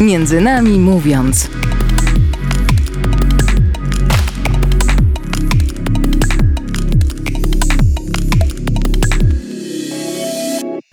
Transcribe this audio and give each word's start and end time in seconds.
Między 0.00 0.40
nami 0.40 0.78
mówiąc. 0.78 1.50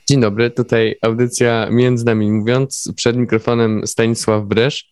Dzień 0.09 0.21
dobry, 0.21 0.51
tutaj 0.51 0.95
audycja 1.01 1.67
Między 1.71 2.05
nami 2.05 2.31
mówiąc, 2.31 2.93
przed 2.95 3.17
mikrofonem 3.17 3.87
Stanisław 3.87 4.45
Bresz. 4.45 4.91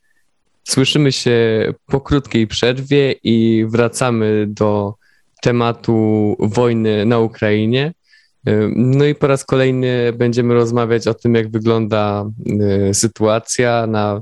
Słyszymy 0.64 1.12
się 1.12 1.40
po 1.86 2.02
krótkiej 2.02 2.48
przerwie 2.48 3.16
i 3.24 3.66
wracamy 3.70 4.46
do 4.48 4.94
tematu 5.42 6.36
wojny 6.40 7.06
na 7.06 7.20
Ukrainie. 7.20 7.94
No 8.76 9.06
i 9.06 9.16
po 9.16 9.28
raz 9.28 9.46
kolejny 9.46 10.14
będziemy 10.14 10.54
rozmawiać 10.54 11.08
o 11.08 11.14
tym, 11.14 11.36
jak 11.36 11.52
wygląda 11.52 12.26
y, 12.90 12.94
sytuacja 12.94 13.88
na 13.88 14.22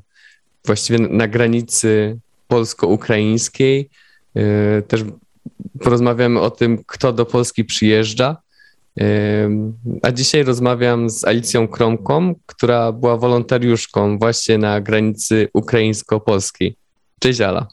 właściwie 0.66 0.99
na 0.99 1.27
granicy 1.27 2.20
polsko-ukraińskiej. 2.47 3.89
Y, 4.38 4.84
też 4.88 5.03
porozmawiamy 5.80 6.39
o 6.39 6.52
tym, 6.52 6.84
kto 6.88 7.13
do 7.13 7.25
Polski 7.25 7.66
przyjeżdża. 7.66 8.38
A 10.02 10.11
dzisiaj 10.11 10.44
rozmawiam 10.44 11.09
z 11.09 11.23
Alicją 11.23 11.67
Kromką, 11.67 12.35
która 12.45 12.91
była 12.91 13.17
wolontariuszką 13.17 14.17
właśnie 14.17 14.58
na 14.58 14.81
granicy 14.81 15.47
ukraińsko-polskiej. 15.53 16.75
Cześć 17.19 17.41
Ala. 17.41 17.67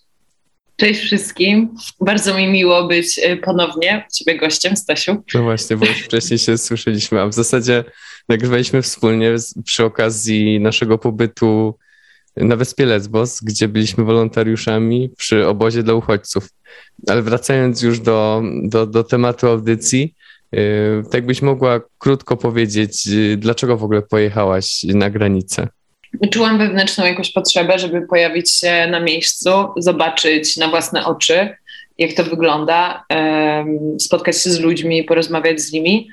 Cześć 0.81 1.01
wszystkim. 1.01 1.75
Bardzo 2.01 2.35
mi 2.35 2.47
miło 2.47 2.87
być 2.87 3.19
y, 3.19 3.37
ponownie 3.37 4.07
Ciebie 4.13 4.39
gościem, 4.39 4.77
Stasiu. 4.77 5.23
No 5.35 5.43
właśnie, 5.43 5.77
bo 5.77 5.87
już 5.87 6.03
wcześniej 6.03 6.39
się 6.39 6.59
słyszeliśmy, 6.59 7.21
a 7.21 7.27
w 7.27 7.35
zasadzie 7.35 7.85
nagrywaliśmy 8.29 8.83
wspólnie 8.83 9.35
przy 9.65 9.85
okazji 9.85 10.61
naszego 10.61 10.99
pobytu 10.99 11.79
na 12.37 12.57
wyspie 12.57 12.87
Lesbos, 12.87 13.41
gdzie 13.41 13.69
byliśmy 13.69 14.05
wolontariuszami 14.05 15.11
przy 15.17 15.47
obozie 15.47 15.83
dla 15.83 15.95
uchodźców. 15.95 16.49
Ale 17.09 17.23
wracając 17.23 17.83
już 17.83 18.01
do, 18.01 18.43
do, 18.63 18.87
do 18.87 19.05
tematu 19.05 19.47
audycji, 19.47 20.15
y, 20.55 20.59
tak 21.11 21.27
byś 21.27 21.43
mogła 21.43 21.81
krótko 21.99 22.37
powiedzieć, 22.37 23.09
y, 23.09 23.37
dlaczego 23.37 23.77
w 23.77 23.85
ogóle 23.85 24.03
pojechałaś 24.03 24.85
na 24.85 25.11
granicę? 25.11 25.69
Czułam 26.31 26.59
wewnętrzną 26.59 27.05
jakąś 27.07 27.33
potrzebę, 27.33 27.79
żeby 27.79 28.03
pojawić 28.03 28.51
się 28.51 28.87
na 28.91 29.01
miejscu, 29.01 29.51
zobaczyć 29.77 30.57
na 30.57 30.69
własne 30.69 31.07
oczy, 31.07 31.57
jak 31.99 32.13
to 32.13 32.25
wygląda, 32.25 33.05
spotkać 33.99 34.43
się 34.43 34.51
z 34.51 34.61
ludźmi, 34.61 35.05
porozmawiać 35.05 35.61
z 35.61 35.73
nimi. 35.73 36.11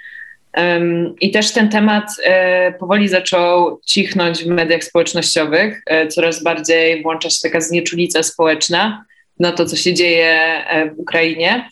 I 1.21 1.31
też 1.31 1.51
ten 1.51 1.69
temat 1.69 2.09
e, 2.23 2.73
powoli 2.73 3.07
zaczął 3.07 3.79
cichnąć 3.85 4.43
w 4.43 4.47
mediach 4.47 4.83
społecznościowych. 4.83 5.81
E, 5.85 6.07
coraz 6.07 6.43
bardziej 6.43 7.03
włącza 7.03 7.29
się 7.29 7.37
taka 7.43 7.61
znieczulica 7.61 8.23
społeczna 8.23 9.05
na 9.39 9.51
to, 9.51 9.65
co 9.65 9.75
się 9.75 9.93
dzieje 9.93 10.27
e, 10.67 10.91
w 10.91 10.99
Ukrainie. 10.99 11.69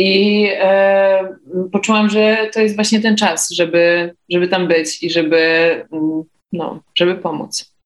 I 0.00 0.48
poczułam, 1.72 2.10
że 2.10 2.50
to 2.52 2.60
jest 2.60 2.74
właśnie 2.74 3.00
ten 3.00 3.16
czas, 3.16 3.50
żeby, 3.50 4.14
żeby 4.30 4.48
tam 4.48 4.68
być 4.68 5.02
i 5.02 5.10
żeby 5.10 5.38
mm, 5.92 6.22
no, 6.52 6.82
żeby 6.94 7.14
pomóc. 7.14 7.78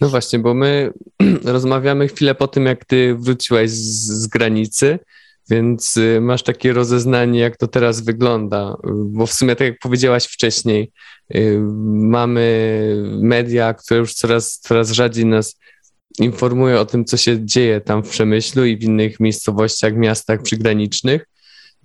No 0.00 0.08
właśnie, 0.08 0.38
bo 0.38 0.54
my 0.54 0.92
rozmawiamy 1.44 2.08
chwilę 2.08 2.34
po 2.34 2.48
tym, 2.48 2.66
jak 2.66 2.84
ty 2.84 3.14
wróciłaś 3.14 3.70
z, 3.70 4.06
z 4.06 4.26
granicy, 4.26 4.98
więc 5.50 5.96
y, 5.96 6.20
masz 6.20 6.42
takie 6.42 6.72
rozeznanie, 6.72 7.40
jak 7.40 7.56
to 7.56 7.68
teraz 7.68 8.00
wygląda. 8.00 8.76
Bo 9.06 9.26
w 9.26 9.32
sumie, 9.32 9.56
tak 9.56 9.68
jak 9.68 9.78
powiedziałaś 9.78 10.24
wcześniej, 10.24 10.92
y, 11.34 11.58
mamy 11.92 12.94
media, 13.22 13.74
które 13.74 14.00
już 14.00 14.14
coraz, 14.14 14.58
coraz 14.58 14.90
rzadziej 14.90 15.26
nas 15.26 15.56
informują 16.18 16.80
o 16.80 16.86
tym, 16.86 17.04
co 17.04 17.16
się 17.16 17.46
dzieje 17.46 17.80
tam 17.80 18.02
w 18.02 18.10
Przemyślu 18.10 18.64
i 18.64 18.76
w 18.76 18.82
innych 18.82 19.20
miejscowościach, 19.20 19.94
miastach 19.94 20.42
przygranicznych. 20.42 21.26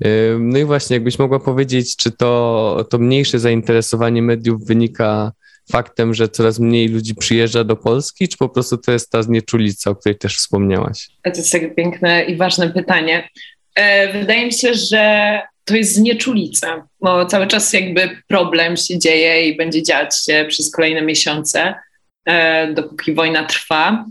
Y, 0.06 0.38
no 0.40 0.58
i 0.58 0.66
właśnie, 0.66 0.94
jakbyś 0.94 1.20
mogła 1.20 1.40
powiedzieć, 1.40 1.96
czy 1.96 2.12
to, 2.12 2.86
to 2.90 2.98
mniejsze 2.98 3.40
zainteresowanie 3.40 4.22
mediów 4.22 4.66
wynika 4.66 5.32
faktem, 5.72 6.14
że 6.14 6.30
coraz 6.30 6.60
mniej 6.60 6.88
ludzi 6.88 7.16
przyjeżdża 7.16 7.64
do 7.64 7.76
Polski, 7.76 8.28
czy 8.28 8.38
po 8.38 8.50
prostu 8.50 8.78
to 8.78 8.92
jest 8.92 9.12
ta 9.12 9.24
znieczulica, 9.24 9.90
o 9.90 9.96
której 9.96 10.18
też 10.18 10.38
wspomniałaś? 10.38 11.10
To 11.24 11.30
jest 11.30 11.52
takie 11.52 11.70
piękne 11.70 12.26
i 12.26 12.36
ważne 12.36 12.70
pytanie. 12.70 13.30
E, 13.76 14.14
wydaje 14.20 14.46
mi 14.46 14.54
się, 14.54 14.74
że 14.74 15.42
to 15.64 15.76
jest 15.76 15.94
znieczulica, 15.94 16.88
bo 17.02 17.26
cały 17.26 17.48
czas 17.48 17.74
jakby 17.74 18.10
problem 18.28 18.78
się 18.78 19.00
dzieje 19.00 19.50
i 19.50 19.58
będzie 19.58 19.84
dziać 19.84 20.26
się 20.26 20.46
przez 20.50 20.72
kolejne 20.72 21.02
miesiące, 21.02 21.76
e, 22.26 22.74
dopóki 22.74 23.14
wojna 23.14 23.44
trwa. 23.44 24.06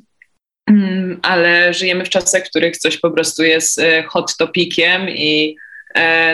Mm, 0.71 1.21
ale 1.22 1.75
żyjemy 1.75 2.04
w 2.04 2.09
czasach, 2.09 2.47
w 2.47 2.50
których 2.50 2.76
coś 2.76 2.97
po 2.97 3.10
prostu 3.10 3.42
jest 3.42 3.78
e, 3.78 4.03
hot 4.03 4.36
topikiem 4.36 5.10
i 5.10 5.56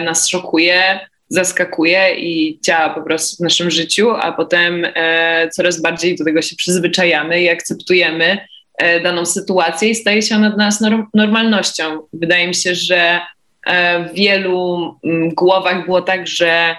nas 0.04 0.28
szokuje 0.28 1.00
zaskakuje 1.30 2.14
i 2.14 2.58
działa 2.60 2.94
po 2.94 3.02
prostu 3.02 3.36
w 3.36 3.40
naszym 3.40 3.70
życiu, 3.70 4.10
a 4.10 4.32
potem 4.32 4.86
e, 4.94 5.48
coraz 5.52 5.82
bardziej 5.82 6.16
do 6.16 6.24
tego 6.24 6.42
się 6.42 6.56
przyzwyczajamy 6.56 7.42
i 7.42 7.48
akceptujemy 7.48 8.38
e, 8.78 9.00
daną 9.00 9.26
sytuację 9.26 9.88
i 9.88 9.94
staje 9.94 10.22
się 10.22 10.36
ona 10.36 10.50
dla 10.50 10.64
nas 10.64 10.80
norm 10.80 11.06
normalnością. 11.14 12.00
Wydaje 12.12 12.48
mi 12.48 12.54
się, 12.54 12.74
że 12.74 13.20
e, 13.66 14.04
w 14.04 14.14
wielu 14.14 14.98
m, 15.04 15.10
mm, 15.10 15.34
głowach 15.34 15.84
było 15.84 16.02
tak, 16.02 16.26
że 16.26 16.76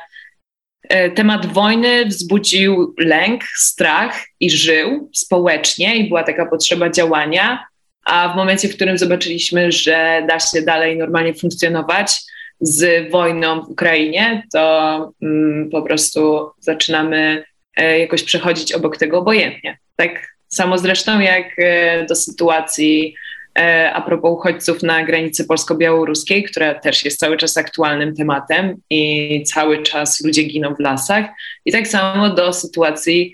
e, 0.90 1.12
temat 1.12 1.46
wojny 1.46 2.06
wzbudził 2.06 2.96
lęk, 2.98 3.44
strach 3.44 4.20
i 4.40 4.50
żył 4.50 5.10
społecznie 5.14 5.96
i 5.96 6.08
była 6.08 6.24
taka 6.24 6.46
potrzeba 6.46 6.90
działania, 6.90 7.66
a 8.06 8.34
w 8.34 8.36
momencie, 8.36 8.70
w 8.70 8.76
którym 8.76 8.98
zobaczyliśmy, 8.98 9.72
że 9.72 10.26
da 10.28 10.40
się 10.40 10.62
dalej 10.62 10.98
normalnie 10.98 11.34
funkcjonować, 11.34 12.22
z 12.62 13.12
wojną 13.12 13.62
w 13.62 13.70
Ukrainie, 13.70 14.44
to 14.54 15.14
mm, 15.22 15.70
po 15.70 15.82
prostu 15.82 16.52
zaczynamy 16.60 17.44
e, 17.78 18.00
jakoś 18.00 18.24
przechodzić 18.24 18.74
obok 18.74 18.98
tego 18.98 19.20
obojętnie. 19.20 19.78
Tak 19.96 20.36
samo 20.48 20.78
zresztą 20.78 21.20
jak 21.20 21.46
e, 21.58 22.06
do 22.06 22.16
sytuacji 22.16 23.16
e, 23.60 23.92
a 23.94 24.02
propos 24.02 24.32
uchodźców 24.32 24.84
na 24.84 25.04
granicy 25.04 25.46
polsko-białoruskiej, 25.46 26.44
która 26.44 26.74
też 26.74 27.06
jest 27.06 27.20
cały 27.20 27.38
czas 27.38 27.58
aktualnym 27.58 28.16
tematem 28.16 28.78
i 28.90 29.44
cały 29.44 29.84
czas 29.84 30.24
ludzie 30.26 30.44
giną 30.44 30.76
w 30.76 30.80
lasach. 30.80 31.26
I 31.66 31.72
tak 31.72 31.88
samo 31.88 32.30
do 32.30 32.54
sytuacji, 32.54 33.34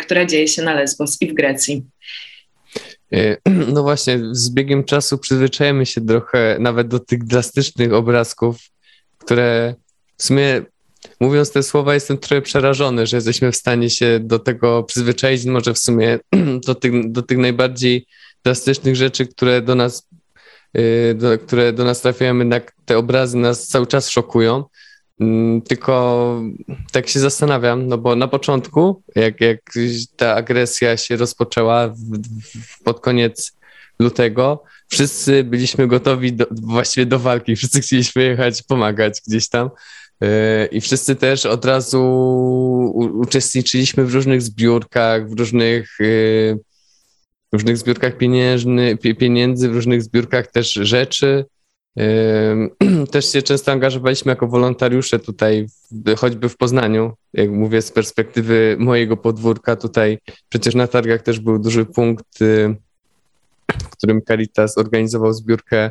która 0.00 0.24
dzieje 0.24 0.48
się 0.48 0.62
na 0.62 0.74
Lesbos 0.74 1.22
i 1.22 1.26
w 1.26 1.34
Grecji. 1.34 1.82
E, 3.12 3.36
no 3.74 3.82
właśnie, 3.82 4.20
z 4.32 4.50
biegiem 4.50 4.84
czasu 4.84 5.18
przyzwyczajemy 5.18 5.86
się 5.86 6.06
trochę 6.06 6.56
nawet 6.60 6.88
do 6.88 7.00
tych 7.00 7.24
drastycznych 7.24 7.92
obrazków, 7.92 8.58
które 9.18 9.74
w 10.16 10.22
sumie 10.22 10.62
mówiąc 11.20 11.52
te 11.52 11.62
słowa, 11.62 11.94
jestem 11.94 12.18
trochę 12.18 12.42
przerażony, 12.42 13.06
że 13.06 13.16
jesteśmy 13.16 13.52
w 13.52 13.56
stanie 13.56 13.90
się 13.90 14.20
do 14.22 14.38
tego 14.38 14.82
przyzwyczaić, 14.82 15.44
może 15.44 15.74
w 15.74 15.78
sumie 15.78 16.18
do 16.66 16.74
tych, 16.74 17.12
do 17.12 17.22
tych 17.22 17.38
najbardziej 17.38 18.06
drastycznych 18.44 18.96
rzeczy, 18.96 19.26
które 19.26 19.62
do 19.62 19.74
nas, 19.74 20.08
e, 20.74 21.14
do, 21.14 21.38
które 21.38 21.72
do 21.72 21.84
nas 21.84 22.00
trafiają, 22.00 22.38
jednak 22.38 22.74
te 22.84 22.98
obrazy 22.98 23.36
nas 23.36 23.68
cały 23.68 23.86
czas 23.86 24.08
szokują. 24.08 24.64
Mm, 25.20 25.62
tylko 25.62 26.42
tak 26.92 27.08
się 27.08 27.20
zastanawiam, 27.20 27.86
no 27.86 27.98
bo 27.98 28.16
na 28.16 28.28
początku, 28.28 29.02
jak, 29.14 29.40
jak 29.40 29.60
ta 30.16 30.34
agresja 30.34 30.96
się 30.96 31.16
rozpoczęła 31.16 31.88
w, 31.88 31.96
w, 31.96 32.82
pod 32.82 33.00
koniec 33.00 33.52
lutego, 33.98 34.64
wszyscy 34.88 35.44
byliśmy 35.44 35.88
gotowi 35.88 36.32
do, 36.32 36.46
właściwie 36.50 37.06
do 37.06 37.18
walki, 37.18 37.56
wszyscy 37.56 37.80
chcieliśmy 37.80 38.22
jechać, 38.22 38.62
pomagać 38.62 39.22
gdzieś 39.26 39.48
tam. 39.48 39.70
Yy, 40.20 40.28
I 40.66 40.80
wszyscy 40.80 41.16
też 41.16 41.46
od 41.46 41.64
razu 41.64 42.02
uczestniczyliśmy 43.14 44.04
w 44.04 44.14
różnych 44.14 44.42
zbiórkach, 44.42 45.30
w 45.30 45.38
różnych, 45.38 45.96
yy, 46.00 46.58
różnych 47.52 47.76
zbiórkach 47.76 48.16
pieniężny, 48.16 48.96
pieniędzy, 48.96 49.68
w 49.68 49.74
różnych 49.74 50.02
zbiórkach 50.02 50.46
też 50.46 50.72
rzeczy. 50.72 51.44
Też 53.12 53.32
się 53.32 53.42
często 53.42 53.72
angażowaliśmy 53.72 54.30
jako 54.30 54.46
wolontariusze 54.46 55.18
tutaj, 55.18 55.66
choćby 56.16 56.48
w 56.48 56.56
Poznaniu. 56.56 57.12
Jak 57.32 57.50
mówię, 57.50 57.82
z 57.82 57.92
perspektywy 57.92 58.76
mojego 58.78 59.16
podwórka, 59.16 59.76
tutaj 59.76 60.18
przecież 60.48 60.74
na 60.74 60.86
targach 60.86 61.22
też 61.22 61.40
był 61.40 61.58
duży 61.58 61.84
punkt, 61.84 62.42
y, 62.42 62.76
w 63.82 63.88
którym 63.88 64.22
Caritas 64.22 64.78
organizował 64.78 65.32
zbiórkę 65.32 65.90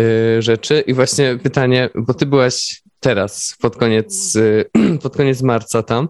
y, 0.00 0.42
rzeczy. 0.42 0.80
I 0.80 0.94
właśnie 0.94 1.38
pytanie, 1.42 1.90
bo 1.94 2.14
ty 2.14 2.26
byłaś 2.26 2.82
teraz, 3.00 3.56
pod 3.60 3.76
koniec, 3.76 4.36
y, 4.36 4.64
pod 5.02 5.16
koniec 5.16 5.42
marca 5.42 5.82
tam. 5.82 6.08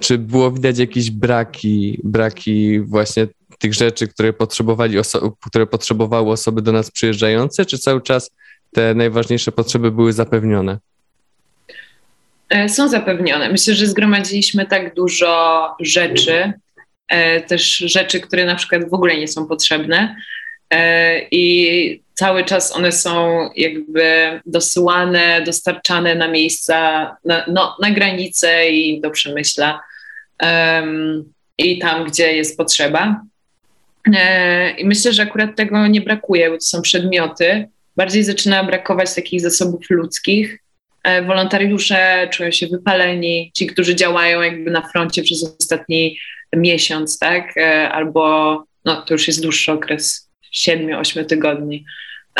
Czy 0.00 0.18
było 0.18 0.52
widać 0.52 0.78
jakieś 0.78 1.10
braki, 1.10 2.00
braki 2.04 2.80
właśnie 2.80 3.26
tych 3.58 3.74
rzeczy, 3.74 4.08
które, 4.08 4.32
potrzebowali 4.32 4.98
które 5.46 5.66
potrzebowały 5.66 6.30
osoby 6.30 6.62
do 6.62 6.72
nas 6.72 6.90
przyjeżdżające, 6.90 7.66
czy 7.66 7.78
cały 7.78 8.02
czas 8.02 8.30
te 8.72 8.94
najważniejsze 8.94 9.52
potrzeby 9.52 9.90
były 9.90 10.12
zapewnione? 10.12 10.78
E, 12.50 12.68
są 12.68 12.88
zapewnione. 12.88 13.48
Myślę, 13.48 13.74
że 13.74 13.86
zgromadziliśmy 13.86 14.66
tak 14.66 14.94
dużo 14.94 15.68
rzeczy 15.80 16.52
też 17.48 17.76
rzeczy, 17.76 18.20
które 18.20 18.44
na 18.44 18.54
przykład 18.54 18.90
w 18.90 18.94
ogóle 18.94 19.16
nie 19.16 19.28
są 19.28 19.46
potrzebne. 19.46 20.16
I 21.30 22.02
cały 22.14 22.44
czas 22.44 22.76
one 22.76 22.92
są 22.92 23.40
jakby 23.56 24.40
dosyłane, 24.46 25.42
dostarczane 25.42 26.14
na 26.14 26.28
miejsca, 26.28 26.76
na, 27.24 27.44
no, 27.48 27.76
na 27.82 27.90
granicę 27.90 28.70
i 28.70 29.00
do 29.00 29.10
przemyśla 29.10 29.80
um, 30.42 31.32
i 31.58 31.78
tam, 31.78 32.04
gdzie 32.04 32.36
jest 32.36 32.56
potrzeba. 32.56 33.20
E, 34.14 34.70
I 34.70 34.84
myślę, 34.84 35.12
że 35.12 35.22
akurat 35.22 35.56
tego 35.56 35.86
nie 35.86 36.00
brakuje, 36.00 36.50
bo 36.50 36.56
to 36.56 36.64
są 36.64 36.82
przedmioty. 36.82 37.68
Bardziej 37.96 38.24
zaczyna 38.24 38.64
brakować 38.64 39.14
takich 39.14 39.40
zasobów 39.40 39.90
ludzkich. 39.90 40.58
E, 41.02 41.22
wolontariusze 41.22 42.28
czują 42.32 42.50
się 42.50 42.66
wypaleni, 42.66 43.50
ci, 43.54 43.66
którzy 43.66 43.94
działają 43.94 44.42
jakby 44.42 44.70
na 44.70 44.88
froncie 44.88 45.22
przez 45.22 45.56
ostatni 45.60 46.18
miesiąc, 46.56 47.18
tak? 47.18 47.56
E, 47.56 47.88
albo 47.88 48.64
no, 48.84 49.02
to 49.02 49.14
już 49.14 49.26
jest 49.26 49.42
dłuższy 49.42 49.72
okres, 49.72 50.30
7-8 50.54 51.24
tygodni 51.24 51.84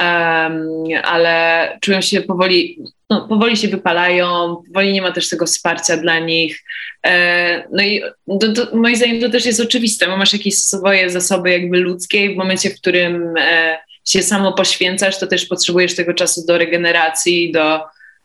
um, 0.01 0.85
ale 1.05 1.79
czują 1.81 2.01
się 2.01 2.21
powoli, 2.21 2.79
no, 3.11 3.29
powoli 3.29 3.56
się 3.56 3.69
wypalają, 3.69 4.56
powoli 4.67 4.93
nie 4.93 5.03
ma 5.03 5.12
też 5.12 5.29
tego 5.29 5.47
wsparcia 5.47 5.97
dla 5.97 6.19
nich. 6.19 6.64
E, 7.06 7.69
no 7.73 7.82
i 7.82 8.03
to, 8.41 8.53
to, 8.53 8.76
moim 8.76 8.97
zdaniem 8.97 9.20
to 9.20 9.29
też 9.29 9.47
jest 9.47 9.61
oczywiste, 9.61 10.06
bo 10.06 10.17
masz 10.17 10.32
jakieś 10.32 10.58
swoje 10.58 11.11
zasoby 11.11 11.50
jakby 11.50 11.79
ludzkie 11.79 12.25
i 12.25 12.35
w 12.35 12.37
momencie, 12.37 12.70
w 12.70 12.81
którym 12.81 13.35
e, 13.38 13.79
się 14.05 14.23
samo 14.23 14.53
poświęcasz, 14.53 15.19
to 15.19 15.26
też 15.26 15.47
potrzebujesz 15.47 15.97
tego 15.97 16.14
czasu 16.14 16.47
do 16.47 16.58
regeneracji, 16.58 17.53
do, 17.53 17.81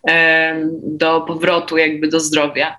e, 0.09 0.55
do 0.83 1.21
powrotu 1.21 1.77
jakby 1.77 2.07
do 2.07 2.19
zdrowia. 2.19 2.77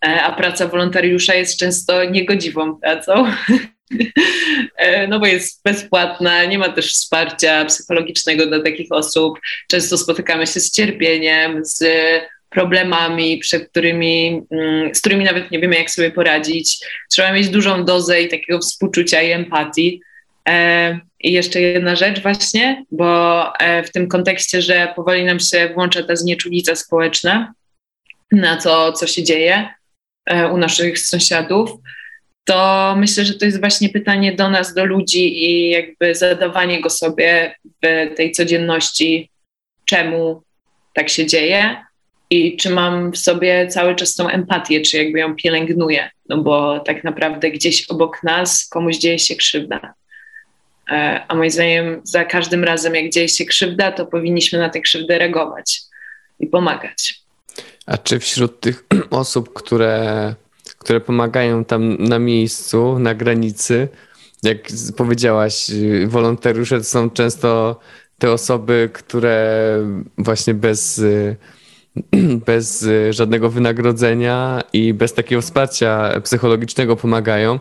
A 0.00 0.32
praca 0.32 0.66
wolontariusza 0.66 1.34
jest 1.34 1.58
często 1.58 2.04
niegodziwą 2.04 2.76
pracą. 2.76 3.26
E, 4.76 5.08
no 5.08 5.20
bo 5.20 5.26
jest 5.26 5.62
bezpłatna, 5.64 6.44
nie 6.44 6.58
ma 6.58 6.68
też 6.68 6.92
wsparcia 6.92 7.64
psychologicznego 7.64 8.46
dla 8.46 8.62
takich 8.62 8.86
osób. 8.90 9.38
Często 9.68 9.98
spotykamy 9.98 10.46
się 10.46 10.60
z 10.60 10.70
cierpieniem, 10.70 11.64
z 11.64 11.84
problemami, 12.48 13.38
przed 13.38 13.68
którymi, 13.68 14.42
mm, 14.50 14.94
z 14.94 15.00
którymi 15.00 15.24
nawet 15.24 15.50
nie 15.50 15.60
wiemy, 15.60 15.76
jak 15.76 15.90
sobie 15.90 16.10
poradzić. 16.10 16.78
Trzeba 17.10 17.32
mieć 17.32 17.48
dużą 17.48 17.84
dozę 17.84 18.22
i 18.22 18.28
takiego 18.28 18.58
współczucia 18.58 19.22
i 19.22 19.30
empatii. 19.30 20.00
E, 20.48 21.00
I 21.20 21.32
jeszcze 21.32 21.60
jedna 21.60 21.96
rzecz 21.96 22.22
właśnie, 22.22 22.84
bo 22.90 23.52
e, 23.58 23.82
w 23.82 23.92
tym 23.92 24.08
kontekście, 24.08 24.62
że 24.62 24.92
powoli 24.96 25.24
nam 25.24 25.40
się 25.40 25.70
włącza 25.74 26.02
ta 26.02 26.16
znieczulica 26.16 26.76
społeczna 26.76 27.54
na 28.32 28.56
to, 28.56 28.92
co 28.92 29.06
się 29.06 29.22
dzieje 29.22 29.68
u 30.52 30.56
naszych 30.56 30.98
sąsiadów, 30.98 31.70
to 32.46 32.94
myślę, 32.96 33.24
że 33.24 33.34
to 33.34 33.44
jest 33.44 33.60
właśnie 33.60 33.88
pytanie 33.88 34.32
do 34.32 34.50
nas, 34.50 34.74
do 34.74 34.84
ludzi 34.84 35.44
i 35.44 35.70
jakby 35.70 36.14
zadawanie 36.14 36.80
go 36.80 36.90
sobie 36.90 37.54
w 37.82 38.14
tej 38.16 38.32
codzienności, 38.32 39.30
czemu 39.84 40.42
tak 40.94 41.08
się 41.08 41.26
dzieje 41.26 41.76
i 42.30 42.56
czy 42.56 42.70
mam 42.70 43.12
w 43.12 43.18
sobie 43.18 43.66
cały 43.66 43.94
czas 43.94 44.14
tą 44.14 44.28
empatię, 44.28 44.80
czy 44.80 44.96
jakby 44.96 45.18
ją 45.18 45.34
pielęgnuję, 45.34 46.10
no 46.28 46.42
bo 46.42 46.80
tak 46.80 47.04
naprawdę 47.04 47.50
gdzieś 47.50 47.86
obok 47.90 48.22
nas 48.22 48.68
komuś 48.68 48.96
dzieje 48.96 49.18
się 49.18 49.36
krzywda. 49.36 49.94
E, 50.90 51.24
a 51.28 51.34
moim 51.34 51.50
zdaniem 51.50 52.00
za 52.04 52.24
każdym 52.24 52.64
razem, 52.64 52.94
jak 52.94 53.10
dzieje 53.10 53.28
się 53.28 53.44
krzywda, 53.44 53.92
to 53.92 54.06
powinniśmy 54.06 54.58
na 54.58 54.68
tę 54.68 54.80
krzywdę 54.80 55.18
reagować 55.18 55.80
i 56.40 56.46
pomagać. 56.46 57.20
A 57.86 57.98
czy 57.98 58.18
wśród 58.18 58.60
tych 58.60 58.84
osób, 59.10 59.52
które 59.52 60.34
które 60.86 61.00
pomagają 61.00 61.64
tam 61.64 61.96
na 61.98 62.18
miejscu, 62.18 62.98
na 62.98 63.14
granicy. 63.14 63.88
Jak 64.42 64.58
powiedziałaś, 64.96 65.66
wolontariusze 66.06 66.78
to 66.78 66.84
są 66.84 67.10
często 67.10 67.80
te 68.18 68.32
osoby, 68.32 68.90
które 68.92 69.78
właśnie 70.18 70.54
bez, 70.54 71.02
bez 72.46 72.86
żadnego 73.10 73.50
wynagrodzenia 73.50 74.62
i 74.72 74.94
bez 74.94 75.14
takiego 75.14 75.42
wsparcia 75.42 76.20
psychologicznego 76.24 76.96
pomagają. 76.96 77.60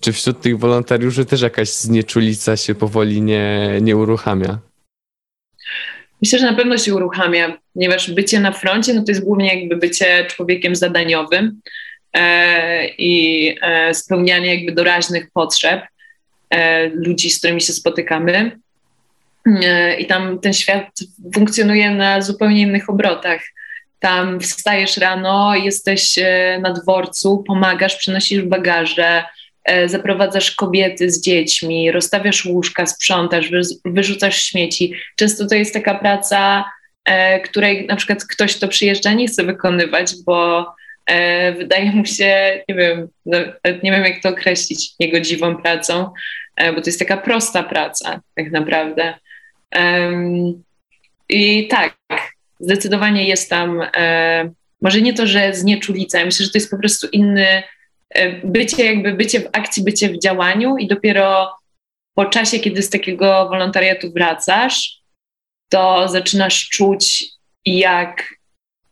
Czy 0.00 0.12
wśród 0.12 0.40
tych 0.40 0.58
wolontariuszy 0.58 1.24
też 1.24 1.40
jakaś 1.40 1.72
znieczulica 1.72 2.56
się 2.56 2.74
powoli 2.74 3.22
nie, 3.22 3.78
nie 3.82 3.96
uruchamia? 3.96 4.58
Myślę, 6.22 6.38
że 6.38 6.46
na 6.46 6.56
pewno 6.56 6.78
się 6.78 6.94
uruchamia, 6.94 7.58
ponieważ 7.74 8.10
bycie 8.10 8.40
na 8.40 8.52
froncie 8.52 8.94
no 8.94 9.02
to 9.02 9.10
jest 9.10 9.24
głównie 9.24 9.60
jakby 9.60 9.76
bycie 9.76 10.24
człowiekiem 10.24 10.76
zadaniowym, 10.76 11.60
i 12.98 13.54
e, 13.62 13.94
spełnianie 13.94 14.54
jakby 14.54 14.72
doraźnych 14.72 15.30
potrzeb 15.30 15.82
e, 16.50 16.88
ludzi, 16.88 17.30
z 17.30 17.38
którymi 17.38 17.60
się 17.60 17.72
spotykamy. 17.72 18.58
I 19.98 20.06
tam 20.06 20.38
ten 20.38 20.52
świat 20.52 20.88
funkcjonuje 21.34 21.90
na 21.90 22.22
zupełnie 22.22 22.60
innych 22.60 22.90
obrotach. 22.90 23.40
Tam 23.98 24.40
wstajesz 24.40 24.96
rano, 24.96 25.54
jesteś 25.54 26.18
na 26.60 26.72
dworcu, 26.72 27.44
pomagasz, 27.46 27.96
przynosisz 27.96 28.42
bagaże, 28.42 29.24
zaprowadzasz 29.86 30.50
kobiety 30.50 31.10
z 31.10 31.20
dziećmi, 31.20 31.92
rozstawiasz 31.92 32.44
łóżka, 32.44 32.86
sprzątasz, 32.86 33.50
wyrzucasz 33.84 34.42
śmieci. 34.42 34.94
Często 35.16 35.46
to 35.46 35.54
jest 35.54 35.74
taka 35.74 35.94
praca, 35.94 36.64
której 37.44 37.86
na 37.86 37.96
przykład 37.96 38.24
ktoś, 38.24 38.56
kto 38.56 38.68
przyjeżdża, 38.68 39.12
nie 39.12 39.26
chce 39.26 39.44
wykonywać, 39.44 40.12
bo 40.24 40.66
E, 40.66 40.85
wydaje 41.58 41.92
mu 41.92 42.06
się, 42.06 42.62
nie 42.68 42.74
wiem, 42.74 43.08
no, 43.26 43.38
nie 43.82 43.92
wiem 43.92 44.04
jak 44.04 44.22
to 44.22 44.28
określić, 44.28 44.90
niegodziwą 45.00 45.56
pracą, 45.56 46.12
e, 46.56 46.72
bo 46.72 46.80
to 46.80 46.86
jest 46.86 46.98
taka 46.98 47.16
prosta 47.16 47.62
praca 47.62 48.20
tak 48.34 48.50
naprawdę. 48.50 49.14
I 51.28 51.68
tak, 51.68 51.96
zdecydowanie 52.60 53.28
jest 53.28 53.50
tam, 53.50 53.82
e, 53.96 54.50
może 54.82 55.02
nie 55.02 55.14
to, 55.14 55.26
że 55.26 55.54
znieczulica, 55.54 56.18
ja 56.18 56.24
myślę, 56.24 56.46
że 56.46 56.52
to 56.52 56.58
jest 56.58 56.70
po 56.70 56.78
prostu 56.78 57.06
inny, 57.12 57.62
bycie 58.44 58.84
jakby, 58.84 59.12
bycie 59.12 59.40
w 59.40 59.48
akcji, 59.52 59.84
bycie 59.84 60.08
w 60.08 60.18
działaniu 60.18 60.76
i 60.76 60.86
dopiero 60.86 61.52
po 62.14 62.24
czasie, 62.24 62.58
kiedy 62.58 62.82
z 62.82 62.90
takiego 62.90 63.48
wolontariatu 63.48 64.12
wracasz, 64.12 65.00
to 65.68 66.08
zaczynasz 66.08 66.68
czuć, 66.68 67.24
jak 67.66 68.24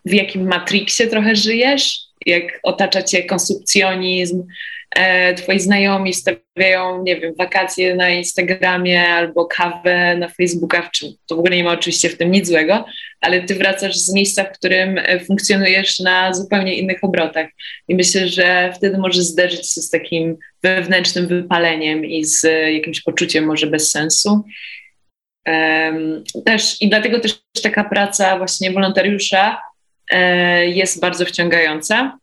w 0.04 0.12
jakim 0.12 0.48
matriksie 0.48 1.08
trochę 1.08 1.36
żyjesz, 1.36 2.03
jak 2.26 2.60
otacza 2.62 3.02
cię 3.02 3.24
konsumpcjonizm, 3.24 4.46
e, 4.96 5.34
twoi 5.34 5.60
znajomi 5.60 6.14
stawiają, 6.14 7.02
nie 7.02 7.20
wiem, 7.20 7.34
wakacje 7.38 7.94
na 7.94 8.10
Instagramie 8.10 9.08
albo 9.08 9.46
kawę 9.46 10.16
na 10.16 10.28
Facebookach, 10.28 10.90
czym 10.90 11.08
to 11.26 11.36
w 11.36 11.38
ogóle 11.38 11.56
nie 11.56 11.64
ma 11.64 11.72
oczywiście 11.72 12.08
w 12.08 12.16
tym 12.16 12.30
nic 12.30 12.48
złego, 12.48 12.84
ale 13.20 13.42
ty 13.42 13.54
wracasz 13.54 13.96
z 13.96 14.14
miejsca, 14.14 14.44
w 14.44 14.52
którym 14.52 14.98
e, 14.98 15.20
funkcjonujesz 15.20 16.00
na 16.00 16.34
zupełnie 16.34 16.74
innych 16.74 16.98
obrotach. 17.02 17.46
I 17.88 17.94
myślę, 17.94 18.28
że 18.28 18.72
wtedy 18.76 18.98
możesz 18.98 19.24
zderzyć 19.24 19.72
się 19.72 19.80
z 19.80 19.90
takim 19.90 20.36
wewnętrznym 20.62 21.26
wypaleniem 21.26 22.04
i 22.04 22.24
z 22.24 22.42
jakimś 22.74 23.00
poczuciem 23.00 23.44
może 23.44 23.66
bez 23.66 23.90
sensu. 23.90 24.44
Um, 25.46 26.24
też 26.44 26.82
i 26.82 26.88
dlatego 26.88 27.20
też 27.20 27.42
taka 27.62 27.84
praca 27.84 28.38
właśnie 28.38 28.72
wolontariusza 28.72 29.56
E, 29.56 29.73
jest 30.66 31.00
bardzo 31.00 31.24
wciągająca. 31.24 32.18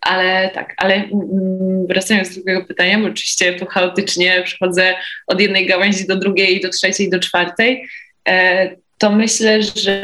Ale 0.00 0.50
tak, 0.54 0.74
ale 0.76 0.94
mm, 0.94 1.86
wracając 1.86 2.38
do 2.38 2.44
tego 2.44 2.64
pytania, 2.64 2.98
bo 2.98 3.06
oczywiście 3.06 3.54
tu 3.54 3.66
chaotycznie 3.66 4.42
przechodzę 4.44 4.94
od 5.26 5.40
jednej 5.40 5.66
gałęzi 5.66 6.06
do 6.06 6.16
drugiej, 6.16 6.60
do 6.60 6.68
trzeciej, 6.68 7.10
do 7.10 7.18
czwartej, 7.18 7.86
e, 8.28 8.70
to 8.98 9.10
myślę, 9.10 9.62
że 9.62 10.02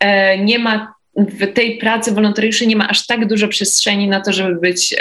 e, 0.00 0.38
nie 0.38 0.58
ma 0.58 0.96
w 1.16 1.52
tej 1.52 1.78
pracy 1.78 2.12
wolontariuszy 2.12 2.66
nie 2.66 2.76
ma 2.76 2.88
aż 2.88 3.06
tak 3.06 3.26
dużo 3.26 3.48
przestrzeni 3.48 4.08
na 4.08 4.20
to, 4.20 4.32
żeby 4.32 4.60
być, 4.60 4.94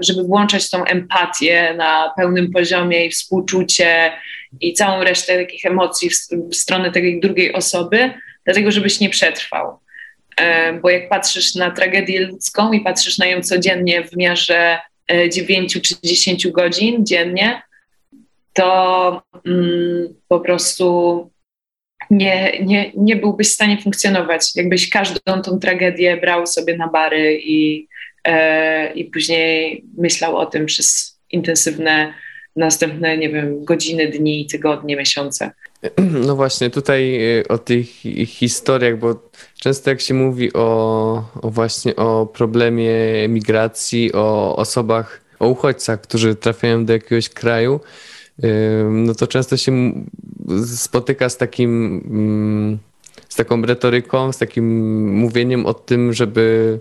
żeby 0.00 0.22
włączać 0.22 0.70
tą 0.70 0.84
empatię 0.84 1.74
na 1.76 2.12
pełnym 2.16 2.50
poziomie 2.50 3.06
i 3.06 3.10
współczucie 3.10 4.12
i 4.60 4.72
całą 4.72 5.04
resztę 5.04 5.38
takich 5.38 5.64
emocji 5.64 6.10
w 6.50 6.56
stronę 6.56 6.92
tej 6.92 7.20
drugiej 7.20 7.52
osoby, 7.52 8.14
dlatego 8.46 8.70
żebyś 8.70 9.00
nie 9.00 9.10
przetrwał. 9.10 9.78
E, 10.36 10.72
bo 10.72 10.90
jak 10.90 11.08
patrzysz 11.08 11.54
na 11.54 11.70
tragedię 11.70 12.20
ludzką 12.20 12.72
i 12.72 12.80
patrzysz 12.80 13.18
na 13.18 13.26
ją 13.26 13.42
codziennie 13.42 14.04
w 14.04 14.16
miarze 14.16 14.78
9 15.32 15.76
e, 15.76 15.80
czy 15.80 15.94
10 16.04 16.48
godzin 16.48 17.06
dziennie, 17.06 17.62
to 18.52 19.22
mm, 19.46 20.14
po 20.28 20.40
prostu 20.40 21.30
nie, 22.10 22.58
nie, 22.60 22.92
nie 22.96 23.16
byłbyś 23.16 23.48
w 23.48 23.54
stanie 23.54 23.78
funkcjonować. 23.82 24.56
Jakbyś 24.56 24.90
każdą 24.90 25.42
tą 25.42 25.58
tragedię 25.58 26.16
brał 26.16 26.46
sobie 26.46 26.76
na 26.76 26.88
bary 26.88 27.40
i, 27.42 27.88
e, 28.24 28.92
i 28.92 29.04
później 29.04 29.84
myślał 29.98 30.36
o 30.36 30.46
tym 30.46 30.66
przez 30.66 31.18
intensywne 31.30 32.14
następne, 32.56 33.18
nie 33.18 33.28
wiem, 33.28 33.64
godziny, 33.64 34.08
dni, 34.08 34.46
tygodnie, 34.46 34.96
miesiące. 34.96 35.50
No 36.26 36.36
właśnie, 36.36 36.70
tutaj 36.70 37.20
y, 37.40 37.48
o 37.48 37.58
tych 37.58 37.88
historiach, 38.26 38.98
bo 38.98 39.30
często 39.60 39.90
jak 39.90 40.00
się 40.00 40.14
mówi 40.14 40.52
o, 40.52 41.30
o 41.42 41.50
właśnie 41.50 41.96
o 41.96 42.26
problemie 42.26 42.94
migracji, 43.28 44.12
o 44.12 44.56
osobach 44.56 45.26
o 45.38 45.48
uchodźcach, 45.48 46.00
którzy 46.00 46.34
trafiają 46.34 46.84
do 46.84 46.92
jakiegoś 46.92 47.28
kraju, 47.28 47.80
no 48.90 49.14
to 49.14 49.26
często 49.26 49.56
się 49.56 49.92
spotyka 50.76 51.28
z 51.28 51.36
takim, 51.36 52.02
mm, 52.10 52.78
z 53.28 53.36
taką 53.36 53.62
retoryką, 53.62 54.32
z 54.32 54.38
takim 54.38 55.08
mówieniem 55.14 55.66
o 55.66 55.74
tym, 55.74 56.12
żeby 56.12 56.78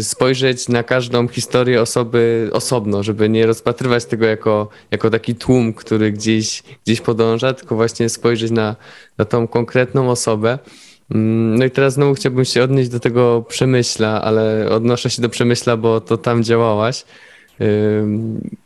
spojrzeć 0.00 0.68
na 0.68 0.82
każdą 0.82 1.28
historię 1.28 1.82
osoby 1.82 2.50
osobno, 2.52 3.02
żeby 3.02 3.28
nie 3.28 3.46
rozpatrywać 3.46 4.04
tego 4.04 4.26
jako, 4.26 4.68
jako 4.90 5.10
taki 5.10 5.34
tłum, 5.34 5.74
który 5.74 6.12
gdzieś, 6.12 6.62
gdzieś 6.84 7.00
podąża, 7.00 7.54
tylko 7.54 7.76
właśnie 7.76 8.08
spojrzeć 8.08 8.50
na, 8.50 8.76
na 9.18 9.24
tą 9.24 9.48
konkretną 9.48 10.10
osobę. 10.10 10.58
Mm, 11.10 11.58
no 11.58 11.64
i 11.64 11.70
teraz 11.70 11.94
znowu 11.94 12.14
chciałbym 12.14 12.44
się 12.44 12.62
odnieść 12.62 12.90
do 12.90 13.00
tego 13.00 13.44
przemyśla, 13.48 14.22
ale 14.22 14.68
odnoszę 14.70 15.10
się 15.10 15.22
do 15.22 15.28
przemyśla, 15.28 15.76
bo 15.76 16.00
to 16.00 16.16
tam 16.16 16.44
działałaś. 16.44 17.04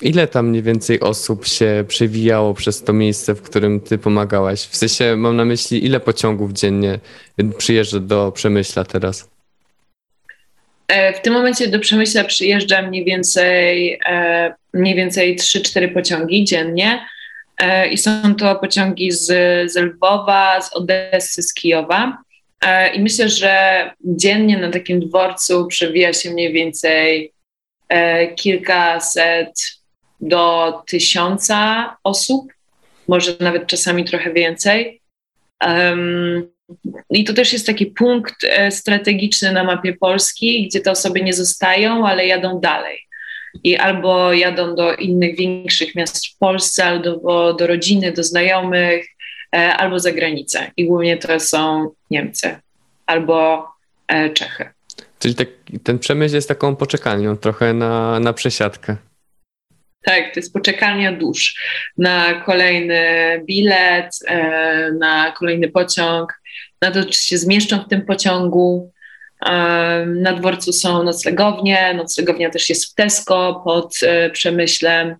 Ile 0.01 0.27
tam 0.27 0.49
mniej 0.49 0.63
więcej 0.63 1.01
osób 1.01 1.47
się 1.47 1.85
przewijało 1.89 2.55
przez 2.55 2.83
to 2.83 2.93
miejsce, 2.93 3.35
w 3.35 3.43
którym 3.43 3.81
ty 3.81 3.99
pomagałaś? 3.99 4.67
W 4.67 4.77
sensie 4.77 5.17
mam 5.17 5.37
na 5.37 5.45
myśli, 5.45 5.85
ile 5.87 6.01
pociągów 6.01 6.53
dziennie 6.53 7.01
przyjeżdża 7.59 8.01
do 8.01 8.33
Przemyśla 8.33 8.85
teraz? 8.85 9.40
E, 10.91 11.13
w 11.13 11.21
tym 11.21 11.33
momencie 11.33 11.69
do 11.69 11.79
Przemyśla 11.79 12.25
przyjeżdża 12.25 12.83
mniej 12.83 13.05
więcej, 13.05 14.01
e, 14.07 14.55
mniej 14.75 14.95
więcej 14.95 15.37
3-4 15.37 15.95
pociągi 15.95 16.45
dziennie. 16.45 17.07
E, 17.59 17.89
I 17.89 17.99
są 17.99 18.35
to 18.35 18.57
pociągi 18.57 19.13
z, 19.13 19.27
z 19.73 19.77
Lwowa, 19.77 20.61
z 20.61 20.73
Odessy, 20.73 21.43
z 21.43 21.55
Kijowa. 21.55 22.19
I 22.95 23.01
myślę, 23.01 23.29
że 23.29 23.91
dziennie 24.05 24.59
na 24.59 24.71
takim 24.71 25.01
dworcu 25.01 25.67
przewija 25.67 26.13
się 26.13 26.31
mniej 26.31 26.53
więcej 26.53 27.33
kilkaset 28.37 29.61
do 30.21 30.73
tysiąca 30.87 31.97
osób, 32.05 32.53
może 33.09 33.33
nawet 33.41 33.67
czasami 33.67 34.05
trochę 34.05 34.33
więcej. 34.33 35.01
I 37.11 37.25
to 37.25 37.33
też 37.33 37.53
jest 37.53 37.67
taki 37.67 37.87
punkt 37.87 38.45
e, 38.45 38.71
strategiczny 38.71 39.53
na 39.53 39.65
mapie 39.65 39.93
Polski, 39.93 40.67
gdzie 40.69 40.81
te 40.81 40.91
osoby 40.91 41.21
nie 41.21 41.33
zostają, 41.33 42.07
ale 42.07 42.27
jadą 42.27 42.61
dalej. 42.61 42.99
I 43.65 43.77
albo 43.77 44.33
jadą 44.33 44.75
do 44.75 44.95
innych 44.95 45.37
większych 45.37 45.95
miast 45.95 46.27
w 46.27 46.39
Polsce, 46.39 46.85
albo 46.85 47.55
do 47.55 47.67
rodziny, 47.67 48.13
do 48.13 48.25
znajomych, 48.25 49.07
e, 49.57 49.77
albo 49.77 49.99
za 49.99 50.13
granicę. 50.13 50.71
I 50.77 50.87
głównie 50.87 51.17
to 51.17 51.41
są 51.41 51.91
Niemcy 52.11 52.57
albo 53.07 53.69
Czechy. 54.35 54.71
Czyli 55.19 55.35
tak, 55.35 55.49
ten 55.83 55.99
przemysł 55.99 56.35
jest 56.35 56.49
taką 56.49 56.77
poczekalnią 56.77 57.37
trochę 57.37 57.75
na, 57.75 58.21
na 58.21 58.33
przesiadkę. 58.33 58.97
Tak, 60.03 60.35
to 60.35 60.41
jest 60.41 60.53
poczekalnia 60.53 61.13
dusz 61.13 61.55
na 61.99 62.35
kolejny 62.35 63.05
bilet, 63.47 64.19
e, 64.27 64.93
na 64.93 65.33
kolejny 65.33 65.69
pociąg, 65.69 66.41
na 66.83 66.91
to, 66.91 67.05
czy 67.05 67.21
się 67.21 67.39
zmieszczą 67.39 67.79
w 67.79 67.89
tym 67.89 68.07
pociągu. 68.07 68.93
E, 69.47 69.53
na 70.07 70.33
dworcu 70.33 70.73
są 70.73 71.03
noclegownie, 71.03 71.95
noclegownia 71.95 72.51
też 72.51 72.69
jest 72.69 72.93
w 72.93 72.95
Tesco 72.95 73.63
pod 73.65 73.95
e, 74.03 74.31
Przemyślem. 74.31 75.17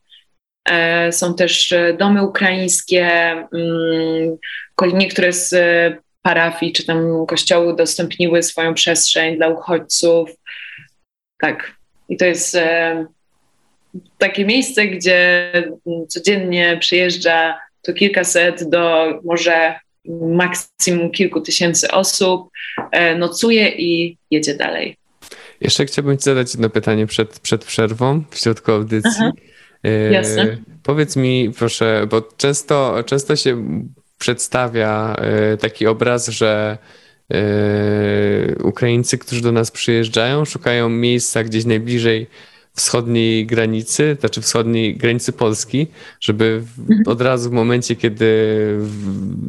Są 1.11 1.35
też 1.35 1.75
domy 1.99 2.25
ukraińskie, 2.25 3.07
mm, 3.55 4.37
niektóre 4.93 5.33
z 5.33 5.55
parafii 6.23 6.73
czy 6.73 6.87
tam 6.87 7.27
kościoły 7.27 7.73
udostępniły 7.73 8.43
swoją 8.43 8.75
przestrzeń 8.75 9.37
dla 9.37 9.49
uchodźców. 9.49 10.31
Tak. 11.41 11.73
I 12.09 12.17
to 12.17 12.25
jest 12.25 12.57
takie 14.19 14.45
miejsce, 14.45 14.87
gdzie 14.87 15.53
codziennie 16.09 16.77
przyjeżdża 16.81 17.59
to 17.83 17.93
kilkaset 17.93 18.71
do 18.71 19.13
może 19.25 19.75
maksimum 20.21 21.11
kilku 21.11 21.41
tysięcy 21.41 21.91
osób, 21.91 22.51
e, 22.93 23.15
nocuje 23.19 23.69
i 23.69 24.17
jedzie 24.31 24.55
dalej. 24.55 24.97
Jeszcze 25.61 25.85
chciałbym 25.85 26.19
Ci 26.19 26.25
zadać 26.25 26.55
jedno 26.55 26.71
pytanie 26.71 27.07
przed, 27.07 27.41
przed 27.41 27.65
przerwą 27.65 28.23
w 28.31 28.39
środku 28.39 28.73
audycji. 28.73 29.11
Aha, 29.21 29.33
e, 29.85 30.13
jasne. 30.13 30.59
Powiedz 30.83 31.17
mi, 31.17 31.53
proszę, 31.59 32.07
bo 32.11 32.23
często, 32.37 33.05
często 33.07 33.37
się 33.37 33.65
przedstawia 34.19 35.17
e, 35.19 35.57
taki 35.57 35.87
obraz, 35.87 36.29
że 36.29 36.79
Ukraińcy, 38.63 39.19
którzy 39.19 39.43
do 39.43 39.53
nas 39.53 39.71
przyjeżdżają, 39.71 40.45
szukają 40.45 40.89
miejsca 40.89 41.45
gdzieś 41.45 41.65
najbliżej 41.65 42.27
wschodniej 42.75 43.47
granicy, 43.47 44.17
znaczy 44.21 44.41
wschodniej 44.41 44.97
granicy 44.97 45.33
Polski, 45.33 45.87
żeby 46.21 46.63
mhm. 46.79 47.03
od 47.07 47.21
razu 47.21 47.51
w 47.51 47.53
momencie, 47.53 47.97
kiedy 47.97 48.27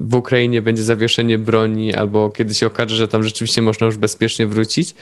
w 0.07 0.15
Ukrainie 0.15 0.61
będzie 0.61 0.83
zawieszenie 0.83 1.37
broni 1.37 1.93
albo 1.93 2.29
kiedy 2.29 2.53
się 2.53 2.67
okaże, 2.67 2.95
że 2.95 3.07
tam 3.07 3.23
rzeczywiście 3.23 3.61
można 3.61 3.85
już 3.85 3.97
bezpiecznie 3.97 4.47
wrócić, 4.47 4.95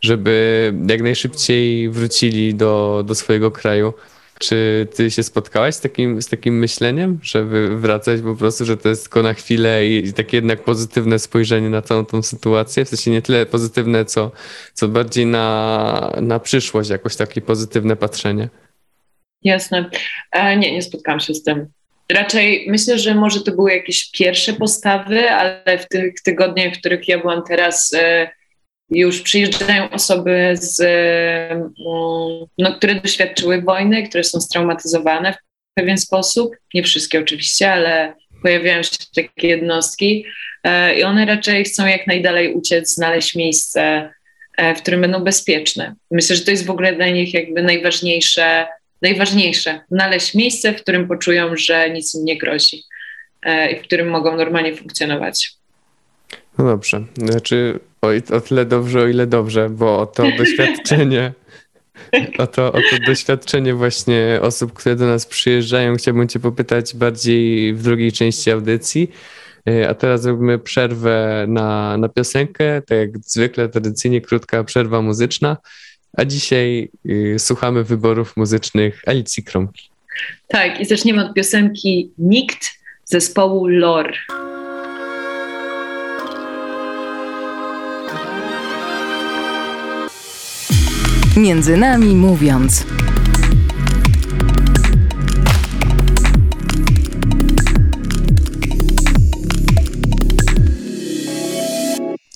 żeby 0.00 0.72
jak 0.88 1.02
najszybciej 1.02 1.90
wrócili 1.90 2.54
do, 2.54 3.04
do 3.06 3.14
swojego 3.14 3.50
kraju. 3.50 3.92
Czy 4.38 4.86
ty 4.96 5.10
się 5.10 5.22
spotkałaś 5.22 5.74
z 5.74 5.80
takim, 5.80 6.22
z 6.22 6.28
takim 6.28 6.58
myśleniem, 6.58 7.18
żeby 7.22 7.78
wracać 7.80 8.20
po 8.20 8.36
prostu, 8.36 8.64
że 8.64 8.76
to 8.76 8.88
jest 8.88 9.02
tylko 9.02 9.22
na 9.22 9.34
chwilę 9.34 9.86
i, 9.86 10.06
i 10.06 10.12
takie 10.12 10.36
jednak 10.36 10.64
pozytywne 10.64 11.18
spojrzenie 11.18 11.70
na 11.70 11.82
całą 11.82 12.04
tą 12.04 12.22
sytuację? 12.22 12.84
W 12.84 12.88
sensie 12.88 13.10
nie 13.10 13.22
tyle 13.22 13.46
pozytywne, 13.46 14.04
co, 14.04 14.30
co 14.74 14.88
bardziej 14.88 15.26
na, 15.26 16.16
na 16.20 16.40
przyszłość, 16.40 16.90
jakoś 16.90 17.16
takie 17.16 17.40
pozytywne 17.40 17.96
patrzenie. 17.96 18.48
Jasne. 19.42 19.90
E, 20.32 20.56
nie, 20.56 20.72
nie 20.72 20.82
spotkałam 20.82 21.20
się 21.20 21.34
z 21.34 21.42
tym. 21.42 21.66
Raczej 22.12 22.66
myślę, 22.68 22.98
że 22.98 23.14
może 23.14 23.40
to 23.40 23.52
były 23.52 23.72
jakieś 23.72 24.10
pierwsze 24.10 24.52
postawy, 24.52 25.30
ale 25.30 25.78
w 25.78 25.88
tych 25.88 26.14
tygodniach, 26.24 26.74
w 26.74 26.78
których 26.78 27.08
ja 27.08 27.18
byłam 27.18 27.42
teraz, 27.48 27.94
e, 27.94 28.30
już 28.94 29.20
przyjeżdżają 29.20 29.90
osoby, 29.90 30.50
z, 30.54 30.82
no, 32.58 32.72
które 32.76 32.94
doświadczyły 32.94 33.62
wojny, 33.62 34.08
które 34.08 34.24
są 34.24 34.40
straumatyzowane 34.40 35.32
w 35.32 35.36
pewien 35.74 35.98
sposób. 35.98 36.56
Nie 36.74 36.82
wszystkie 36.82 37.20
oczywiście, 37.20 37.72
ale 37.72 38.14
pojawiają 38.42 38.82
się 38.82 38.90
takie 39.16 39.48
jednostki 39.48 40.24
e, 40.64 40.98
i 40.98 41.02
one 41.02 41.26
raczej 41.26 41.64
chcą 41.64 41.86
jak 41.86 42.06
najdalej 42.06 42.54
uciec, 42.54 42.94
znaleźć 42.94 43.34
miejsce, 43.34 44.10
e, 44.56 44.74
w 44.74 44.82
którym 44.82 45.00
będą 45.00 45.20
bezpieczne. 45.20 45.94
Myślę, 46.10 46.36
że 46.36 46.44
to 46.44 46.50
jest 46.50 46.66
w 46.66 46.70
ogóle 46.70 46.96
dla 46.96 47.08
nich 47.08 47.34
jakby 47.34 47.62
najważniejsze, 47.62 48.66
najważniejsze 49.02 49.80
znaleźć 49.90 50.34
miejsce, 50.34 50.72
w 50.72 50.82
którym 50.82 51.08
poczują, 51.08 51.56
że 51.56 51.90
nic 51.90 52.14
im 52.14 52.24
nie 52.24 52.38
grozi 52.38 52.82
e, 53.42 53.72
i 53.72 53.80
w 53.80 53.82
którym 53.82 54.08
mogą 54.08 54.36
normalnie 54.36 54.76
funkcjonować. 54.76 55.52
No 56.58 56.64
dobrze. 56.64 57.04
Znaczy, 57.16 57.80
o, 58.06 58.36
o 58.36 58.40
tyle 58.40 58.64
dobrze, 58.64 59.00
o 59.00 59.08
ile 59.08 59.26
dobrze, 59.26 59.70
bo 59.70 59.98
o 59.98 60.06
to 60.06 60.22
doświadczenie, 60.38 61.32
o 62.38 62.46
to, 62.46 62.72
o 62.72 62.78
to 62.90 62.98
doświadczenie 63.06 63.74
właśnie 63.74 64.38
osób, 64.42 64.72
które 64.72 64.96
do 64.96 65.06
nas 65.06 65.26
przyjeżdżają, 65.26 65.96
chciałbym 65.96 66.28
Cię 66.28 66.40
popytać 66.40 66.94
bardziej 66.94 67.74
w 67.74 67.82
drugiej 67.82 68.12
części 68.12 68.50
audycji. 68.50 69.10
E, 69.68 69.88
a 69.88 69.94
teraz 69.94 70.26
robimy 70.26 70.58
przerwę 70.58 71.44
na, 71.48 71.96
na 71.96 72.08
piosenkę, 72.08 72.82
tak 72.82 72.98
jak 72.98 73.18
zwykle, 73.18 73.68
tradycyjnie 73.68 74.20
krótka 74.20 74.64
przerwa 74.64 75.02
muzyczna, 75.02 75.56
a 76.16 76.24
dzisiaj 76.24 76.90
y, 77.06 77.38
słuchamy 77.38 77.84
wyborów 77.84 78.36
muzycznych 78.36 79.02
Alicji 79.06 79.44
Kromki. 79.44 79.88
Tak, 80.48 80.80
i 80.80 80.84
zaczniemy 80.84 81.26
od 81.26 81.34
piosenki 81.34 82.10
Nikt 82.18 82.70
zespołu 83.04 83.66
LOR. 83.66 84.12
Między 91.36 91.76
nami 91.76 92.14
mówiąc. 92.14 92.86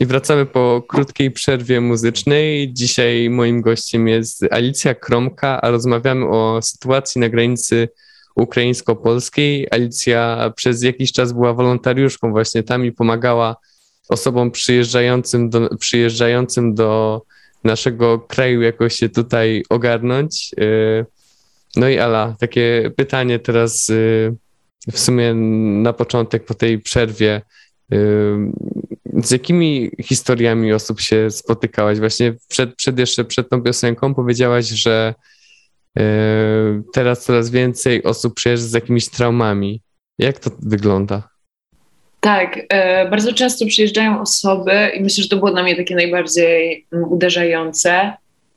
I 0.00 0.06
wracamy 0.06 0.46
po 0.46 0.82
krótkiej 0.88 1.30
przerwie 1.30 1.80
muzycznej. 1.80 2.72
Dzisiaj 2.72 3.30
moim 3.30 3.60
gościem 3.60 4.08
jest 4.08 4.44
Alicja 4.50 4.94
Kromka, 4.94 5.60
a 5.60 5.70
rozmawiamy 5.70 6.28
o 6.28 6.62
sytuacji 6.62 7.20
na 7.20 7.28
granicy 7.28 7.88
ukraińsko-polskiej. 8.36 9.68
Alicja 9.70 10.52
przez 10.56 10.82
jakiś 10.82 11.12
czas 11.12 11.32
była 11.32 11.54
wolontariuszką 11.54 12.30
właśnie 12.30 12.62
tam 12.62 12.84
i 12.84 12.92
pomagała 12.92 13.56
osobom 14.08 14.50
przyjeżdżającym 14.50 15.50
do, 15.50 15.76
przyjeżdżającym 15.76 16.74
do 16.74 17.22
naszego 17.64 18.18
kraju 18.18 18.62
jakoś 18.62 18.94
się 18.94 19.08
tutaj 19.08 19.62
ogarnąć. 19.68 20.54
Y, 20.60 21.06
no 21.76 21.88
i 21.88 21.98
Ala, 21.98 22.36
takie 22.40 22.90
pytanie 22.96 23.38
teraz 23.38 23.90
y, 23.90 24.34
w 24.92 24.98
sumie 24.98 25.34
na 25.82 25.92
początek 25.92 26.44
po 26.44 26.54
tej 26.54 26.78
przerwie. 26.78 27.42
Y, 27.92 27.96
z 29.22 29.30
jakimi 29.30 29.90
historiami 30.02 30.72
osób 30.72 31.00
się 31.00 31.30
spotykałaś? 31.30 31.98
Właśnie 31.98 32.34
przed, 32.48 32.74
przed 32.74 32.98
jeszcze 32.98 33.24
przed 33.24 33.48
tą 33.48 33.62
piosenką 33.62 34.14
powiedziałaś, 34.14 34.66
że 34.66 35.14
teraz 36.92 37.24
coraz 37.24 37.50
więcej 37.50 38.02
osób 38.02 38.34
przyjeżdża 38.34 38.68
z 38.68 38.72
jakimiś 38.72 39.08
traumami. 39.08 39.82
Jak 40.18 40.38
to 40.38 40.50
wygląda? 40.62 41.28
Tak, 42.20 42.66
bardzo 43.10 43.32
często 43.32 43.66
przyjeżdżają 43.66 44.20
osoby 44.20 44.90
i 44.96 45.00
myślę, 45.00 45.22
że 45.22 45.28
to 45.28 45.36
było 45.36 45.50
dla 45.50 45.62
mnie 45.62 45.76
takie 45.76 45.94
najbardziej 45.94 46.86
mm, 46.92 47.12
uderzające, 47.12 48.12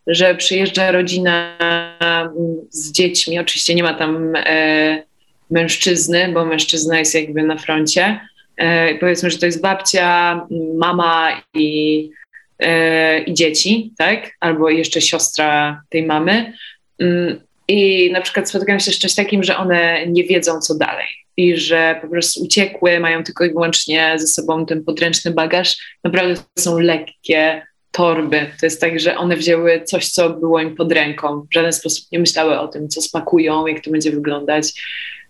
że 0.07 0.35
przyjeżdża 0.35 0.91
rodzina 0.91 1.57
mm, 1.99 2.31
z 2.69 2.91
dziećmi. 2.91 3.39
Oczywiście 3.39 3.75
nie 3.75 3.83
ma 3.83 3.93
tam 3.93 4.33
mężczyzny, 5.49 6.31
bo 6.33 6.45
mężczyzna 6.45 6.99
jest 6.99 7.15
jakby 7.15 7.43
na 7.43 7.57
froncie. 7.57 8.19
Powiedzmy, 8.99 9.31
że 9.31 9.37
to 9.37 9.45
jest 9.45 9.61
babcia, 9.61 10.41
mama 10.75 11.41
i 11.53 12.09
E, 12.61 13.19
i 13.19 13.33
dzieci, 13.33 13.93
tak? 13.97 14.31
Albo 14.39 14.69
jeszcze 14.69 15.01
siostra 15.01 15.81
tej 15.89 16.03
mamy. 16.03 16.53
Mm, 16.99 17.41
I 17.67 18.11
na 18.11 18.21
przykład 18.21 18.49
spotykam 18.49 18.79
się 18.79 18.91
z 18.91 18.99
czymś 18.99 19.15
takim, 19.15 19.43
że 19.43 19.57
one 19.57 20.07
nie 20.07 20.23
wiedzą, 20.23 20.59
co 20.59 20.75
dalej. 20.75 21.07
I 21.41 21.57
że 21.57 21.99
po 22.01 22.07
prostu 22.07 22.43
uciekły, 22.43 22.99
mają 22.99 23.23
tylko 23.23 23.45
i 23.45 23.49
wyłącznie 23.49 24.13
ze 24.17 24.27
sobą 24.27 24.65
ten 24.65 24.83
podręczny 24.83 25.31
bagaż. 25.31 25.97
Naprawdę 26.03 26.35
są 26.59 26.79
lekkie 26.79 27.61
torby. 27.91 28.45
To 28.59 28.65
jest 28.65 28.81
tak, 28.81 28.99
że 28.99 29.17
one 29.17 29.37
wzięły 29.37 29.81
coś, 29.85 30.09
co 30.09 30.29
było 30.29 30.59
im 30.59 30.75
pod 30.75 30.91
ręką. 30.91 31.41
W 31.41 31.53
żaden 31.53 31.73
sposób 31.73 32.11
nie 32.11 32.19
myślały 32.19 32.59
o 32.59 32.67
tym, 32.67 32.89
co 32.89 33.01
spakują, 33.01 33.67
jak 33.67 33.83
to 33.83 33.91
będzie 33.91 34.11
wyglądać. 34.11 34.81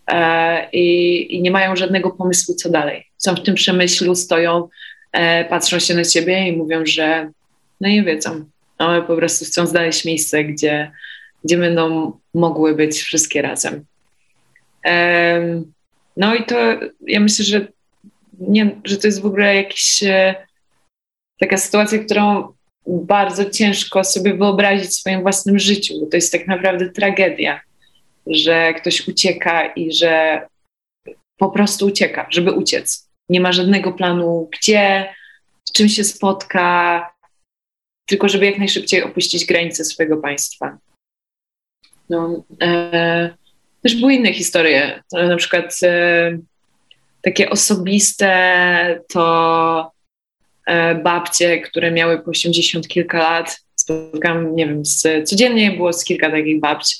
E, 0.08 0.70
I, 0.70 1.36
i 1.36 1.42
nie 1.42 1.50
mają 1.50 1.76
żadnego 1.76 2.10
pomysłu, 2.10 2.54
co 2.54 2.70
dalej. 2.70 3.06
Są 3.18 3.34
w 3.34 3.42
tym 3.42 3.54
przemyślu, 3.54 4.14
stoją 4.14 4.68
E, 5.12 5.44
patrzą 5.44 5.78
się 5.78 5.94
na 5.94 6.04
ciebie 6.04 6.48
i 6.48 6.56
mówią, 6.56 6.86
że 6.86 7.30
no 7.80 7.88
nie 7.88 8.02
wiedzą. 8.02 8.44
One 8.78 9.02
po 9.02 9.16
prostu 9.16 9.44
chcą 9.44 9.66
znaleźć 9.66 10.04
miejsce, 10.04 10.44
gdzie, 10.44 10.90
gdzie 11.44 11.56
będą 11.56 12.12
mogły 12.34 12.74
być 12.74 13.02
wszystkie 13.02 13.42
razem. 13.42 13.84
No 16.16 16.34
i 16.34 16.44
to 16.44 16.56
ja 17.06 17.20
myślę, 17.20 17.44
że, 17.44 17.66
nie, 18.38 18.80
że 18.84 18.96
to 18.96 19.06
jest 19.06 19.22
w 19.22 19.26
ogóle 19.26 19.56
jakaś 19.56 20.02
e, 20.02 20.34
taka 21.40 21.56
sytuacja, 21.56 21.98
którą 21.98 22.52
bardzo 22.86 23.50
ciężko 23.50 24.04
sobie 24.04 24.34
wyobrazić 24.34 24.90
w 24.90 24.94
swoim 24.94 25.22
własnym 25.22 25.58
życiu, 25.58 26.00
bo 26.00 26.06
to 26.06 26.16
jest 26.16 26.32
tak 26.32 26.46
naprawdę 26.46 26.90
tragedia, 26.90 27.60
że 28.26 28.74
ktoś 28.74 29.08
ucieka 29.08 29.66
i 29.66 29.92
że 29.92 30.42
po 31.36 31.50
prostu 31.50 31.86
ucieka, 31.86 32.26
żeby 32.30 32.52
uciec 32.52 33.08
nie 33.28 33.40
ma 33.40 33.52
żadnego 33.52 33.92
planu, 33.92 34.48
gdzie, 34.52 35.14
z 35.68 35.72
czym 35.72 35.88
się 35.88 36.04
spotka, 36.04 37.10
tylko 38.06 38.28
żeby 38.28 38.46
jak 38.46 38.58
najszybciej 38.58 39.02
opuścić 39.02 39.44
granice 39.44 39.84
swojego 39.84 40.16
państwa. 40.16 40.78
No, 42.10 42.44
e, 42.62 43.36
też 43.82 43.96
były 43.96 44.14
inne 44.14 44.32
historie, 44.32 45.02
na 45.12 45.36
przykład 45.36 45.76
e, 45.82 46.38
takie 47.22 47.50
osobiste 47.50 49.00
to 49.08 49.92
e, 50.66 50.94
babcie, 50.94 51.60
które 51.60 51.90
miały 51.90 52.18
po 52.18 52.30
80 52.30 52.88
kilka 52.88 53.18
lat. 53.18 53.60
Spotkałam, 53.74 54.56
nie 54.56 54.66
wiem, 54.66 54.84
z, 54.84 55.28
codziennie 55.28 55.70
było 55.70 55.92
z 55.92 56.04
kilka 56.04 56.30
takich 56.30 56.60
babci, 56.60 56.96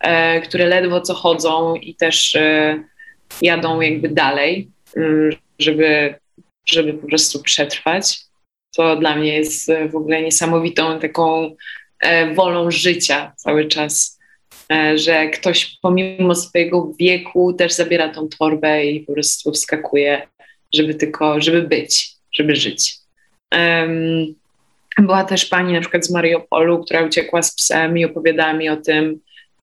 e, 0.00 0.40
które 0.40 0.66
ledwo 0.66 1.00
co 1.00 1.14
chodzą 1.14 1.74
i 1.74 1.94
też 1.94 2.36
jadą 3.42 3.80
jakby 3.80 4.08
dalej, 4.08 4.68
mm, 4.96 5.30
żeby, 5.58 6.14
żeby 6.66 6.94
po 6.94 7.06
prostu 7.06 7.42
przetrwać. 7.42 8.18
To 8.76 8.96
dla 8.96 9.16
mnie 9.16 9.36
jest 9.36 9.72
w 9.90 9.96
ogóle 9.96 10.22
niesamowitą 10.22 11.00
taką 11.00 11.56
wolą 12.34 12.70
życia 12.70 13.32
cały 13.36 13.66
czas, 13.68 14.17
że 14.94 15.28
ktoś 15.28 15.78
pomimo 15.82 16.34
swojego 16.34 16.92
wieku 17.00 17.52
też 17.52 17.72
zabiera 17.72 18.08
tą 18.08 18.28
torbę 18.38 18.86
i 18.86 19.00
po 19.00 19.12
prostu 19.12 19.52
wskakuje, 19.52 20.28
żeby 20.74 20.94
tylko, 20.94 21.40
żeby 21.40 21.62
być, 21.62 22.10
żeby 22.32 22.56
żyć. 22.56 22.94
Um, 23.52 24.34
była 24.98 25.24
też 25.24 25.46
pani 25.46 25.72
na 25.72 25.80
przykład 25.80 26.06
z 26.06 26.10
Mariupolu, 26.10 26.84
która 26.84 27.02
uciekła 27.02 27.42
z 27.42 27.54
psem 27.54 27.98
i 27.98 28.04
opowiadała 28.04 28.52
mi 28.52 28.68
o 28.68 28.76
tym, 28.76 29.20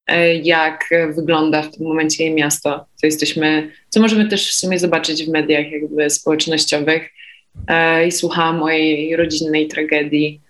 E, 0.08 0.36
jak 0.36 0.90
wygląda 1.16 1.62
w 1.62 1.72
tym 1.72 1.88
momencie 1.88 2.24
jej 2.24 2.34
miasto, 2.34 2.86
co 2.96 3.08
jesteśmy, 3.08 3.72
co 3.90 4.00
możemy 4.00 4.28
też 4.28 4.50
w 4.50 4.54
sumie 4.54 4.80
zobaczyć 4.80 5.26
w 5.26 5.32
mediach 5.32 5.72
jakby 5.72 6.10
społecznościowych 6.10 7.10
e, 7.68 8.08
i 8.08 8.12
słuchałam 8.12 8.58
mojej 8.58 9.16
rodzinnej 9.16 9.68
tragedii. 9.68 10.42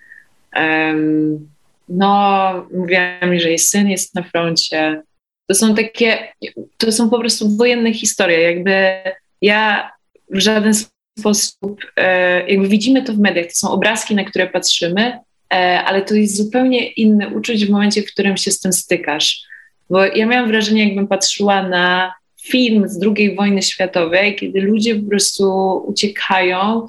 No, 1.89 2.67
mówiła 2.74 3.19
mi, 3.28 3.39
że 3.39 3.50
jej 3.50 3.60
syn 3.60 3.89
jest 3.89 4.15
na 4.15 4.24
froncie. 4.24 5.02
To 5.48 5.56
są 5.56 5.76
takie, 5.76 6.34
to 6.78 6.91
są 6.91 7.10
po 7.10 7.19
prostu 7.19 7.58
wojenne 7.58 7.93
historie. 7.93 8.41
Jakby 8.41 8.93
ja 9.41 9.91
w 10.30 10.39
żaden 10.39 10.74
sposób, 11.19 11.86
e, 11.95 12.50
jakby 12.50 12.67
widzimy 12.67 13.04
to 13.04 13.13
w 13.13 13.19
mediach, 13.19 13.45
to 13.45 13.52
są 13.54 13.71
obrazki, 13.71 14.15
na 14.15 14.24
które 14.24 14.48
patrzymy, 14.48 15.19
E, 15.54 15.84
ale 15.84 16.02
to 16.02 16.15
jest 16.15 16.38
zupełnie 16.38 16.88
inny 16.88 17.30
uczuć 17.30 17.65
w 17.65 17.69
momencie, 17.69 18.02
w 18.02 18.12
którym 18.12 18.38
się 18.38 18.52
z 18.52 18.60
tym 18.60 18.74
stykasz. 18.74 19.41
Bo 19.89 20.06
ja 20.06 20.26
miałam 20.26 20.48
wrażenie, 20.48 20.86
jakbym 20.86 21.08
patrzyła 21.08 21.63
na 21.63 22.13
film 22.41 22.88
z 22.88 23.00
II 23.04 23.36
wojny 23.36 23.62
światowej, 23.62 24.36
kiedy 24.36 24.62
ludzie 24.62 24.95
po 24.95 25.10
prostu 25.10 25.78
uciekają 25.88 26.88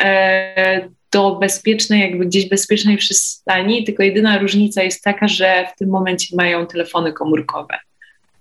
e, 0.00 0.88
do 1.14 1.34
bezpiecznej, 1.34 2.00
jakby 2.00 2.26
gdzieś 2.26 2.48
bezpiecznej 2.48 2.96
przystani, 2.96 3.84
tylko 3.84 4.02
jedyna 4.02 4.38
różnica 4.38 4.82
jest 4.82 5.02
taka, 5.02 5.28
że 5.28 5.66
w 5.74 5.78
tym 5.78 5.88
momencie 5.88 6.36
mają 6.36 6.66
telefony 6.66 7.12
komórkowe. 7.12 7.78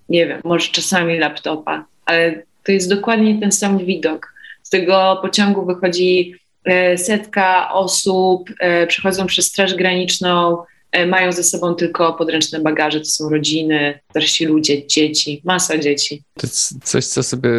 Nie 0.09 0.27
wiem, 0.27 0.41
może 0.43 0.67
czasami 0.67 1.19
laptopa, 1.19 1.85
ale 2.05 2.43
to 2.63 2.71
jest 2.71 2.89
dokładnie 2.89 3.39
ten 3.39 3.51
sam 3.51 3.77
widok. 3.77 4.33
Z 4.63 4.69
tego 4.69 5.19
pociągu 5.21 5.65
wychodzi 5.65 6.35
E, 6.65 6.97
setka 6.97 7.73
osób 7.73 8.49
e, 8.59 8.87
przechodzą 8.87 9.25
przez 9.25 9.45
Straż 9.45 9.73
Graniczną, 9.73 10.57
e, 10.91 11.05
mają 11.05 11.31
ze 11.31 11.43
sobą 11.43 11.75
tylko 11.75 12.13
podręczne 12.13 12.59
bagaże, 12.59 12.99
to 12.99 13.05
są 13.05 13.29
rodziny, 13.29 13.99
starsi 14.09 14.45
ludzie, 14.45 14.87
dzieci, 14.87 15.41
masa 15.43 15.77
dzieci. 15.77 16.23
To 16.33 16.47
jest 16.47 16.83
coś, 16.83 17.05
co 17.05 17.23
sobie 17.23 17.49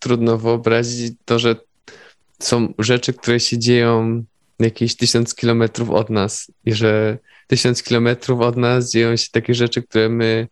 trudno 0.00 0.38
wyobrazić, 0.38 1.14
to, 1.24 1.38
że 1.38 1.56
są 2.38 2.74
rzeczy, 2.78 3.12
które 3.12 3.40
się 3.40 3.58
dzieją 3.58 4.24
jakieś 4.58 4.96
tysiąc 4.96 5.34
kilometrów 5.34 5.90
od 5.90 6.10
nas 6.10 6.50
i 6.64 6.72
że 6.72 7.18
tysiąc 7.46 7.82
kilometrów 7.82 8.40
od 8.40 8.56
nas 8.56 8.90
dzieją 8.90 9.16
się 9.16 9.26
takie 9.32 9.54
rzeczy, 9.54 9.82
które 9.82 10.08
my 10.08 10.48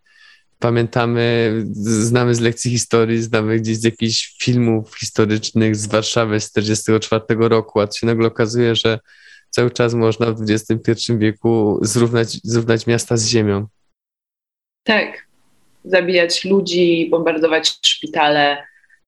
pamiętamy, 0.58 1.52
znamy 1.72 2.34
z 2.34 2.40
lekcji 2.40 2.70
historii, 2.70 3.22
znamy 3.22 3.58
gdzieś 3.58 3.76
z 3.76 3.84
jakichś 3.84 4.36
filmów 4.42 4.98
historycznych 4.98 5.76
z 5.76 5.86
Warszawy 5.86 6.40
z 6.40 6.52
1944 6.52 7.48
roku, 7.48 7.80
a 7.80 7.86
to 7.86 7.92
się 7.92 8.06
nagle 8.06 8.26
okazuje, 8.26 8.76
że 8.76 8.98
cały 9.50 9.70
czas 9.70 9.94
można 9.94 10.32
w 10.32 10.42
XXI 10.50 11.12
wieku 11.18 11.78
zrównać, 11.82 12.40
zrównać 12.44 12.86
miasta 12.86 13.16
z 13.16 13.28
ziemią. 13.28 13.66
Tak. 14.84 15.26
Zabijać 15.84 16.44
ludzi, 16.44 17.08
bombardować 17.10 17.78
szpitale, 17.86 18.62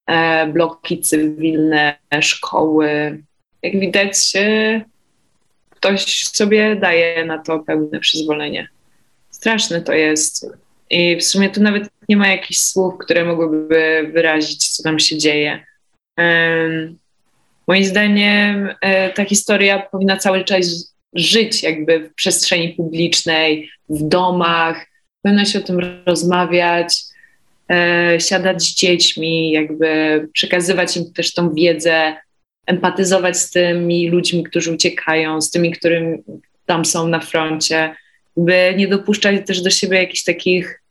e, 0.06 0.46
bloki 0.46 1.00
cywilne, 1.00 1.98
szkoły. 2.20 3.22
Jak 3.64 3.80
widać, 3.80 4.32
e, 4.36 4.84
ktoś 5.70 6.24
sobie 6.24 6.76
daje 6.76 7.24
na 7.24 7.38
to 7.38 7.58
pełne 7.58 8.00
przyzwolenie. 8.00 8.68
Straszne 9.30 9.80
to 9.80 9.92
jest. 9.92 10.50
I 10.90 11.16
w 11.16 11.24
sumie 11.24 11.50
tu 11.50 11.62
nawet 11.62 11.88
nie 12.08 12.16
ma 12.16 12.28
jakichś 12.28 12.60
słów, 12.60 12.94
które 12.98 13.24
mogłyby 13.24 14.10
wyrazić, 14.12 14.68
co 14.68 14.82
tam 14.82 14.98
się 14.98 15.18
dzieje. 15.18 15.64
Moim 17.68 17.84
zdaniem 17.84 18.74
e, 18.80 19.10
ta 19.10 19.24
historia 19.24 19.78
powinna 19.78 20.16
cały 20.16 20.44
czas 20.44 20.94
żyć 21.14 21.62
jakby 21.62 22.00
w 22.00 22.14
przestrzeni 22.14 22.68
publicznej, 22.68 23.70
w 23.88 24.08
domach, 24.08 24.86
powinno 25.22 25.44
się 25.44 25.58
o 25.58 25.62
tym 25.62 26.02
rozmawiać, 26.06 26.96
e, 27.70 28.16
siadać 28.20 28.62
z 28.62 28.74
dziećmi, 28.74 29.50
jakby 29.50 29.88
przekazywać 30.32 30.96
im 30.96 31.12
też 31.12 31.34
tą 31.34 31.54
wiedzę, 31.54 32.16
empatyzować 32.66 33.36
z 33.36 33.50
tymi 33.50 34.10
ludźmi, 34.10 34.44
którzy 34.44 34.72
uciekają, 34.72 35.40
z 35.40 35.50
tymi, 35.50 35.72
którym 35.72 36.22
tam 36.66 36.84
są 36.84 37.08
na 37.08 37.20
froncie, 37.20 37.94
by 38.36 38.74
nie 38.76 38.88
dopuszczać 38.88 39.46
też 39.46 39.62
do 39.62 39.70
siebie 39.70 39.98
jakichś 39.98 40.24
takich 40.24 40.82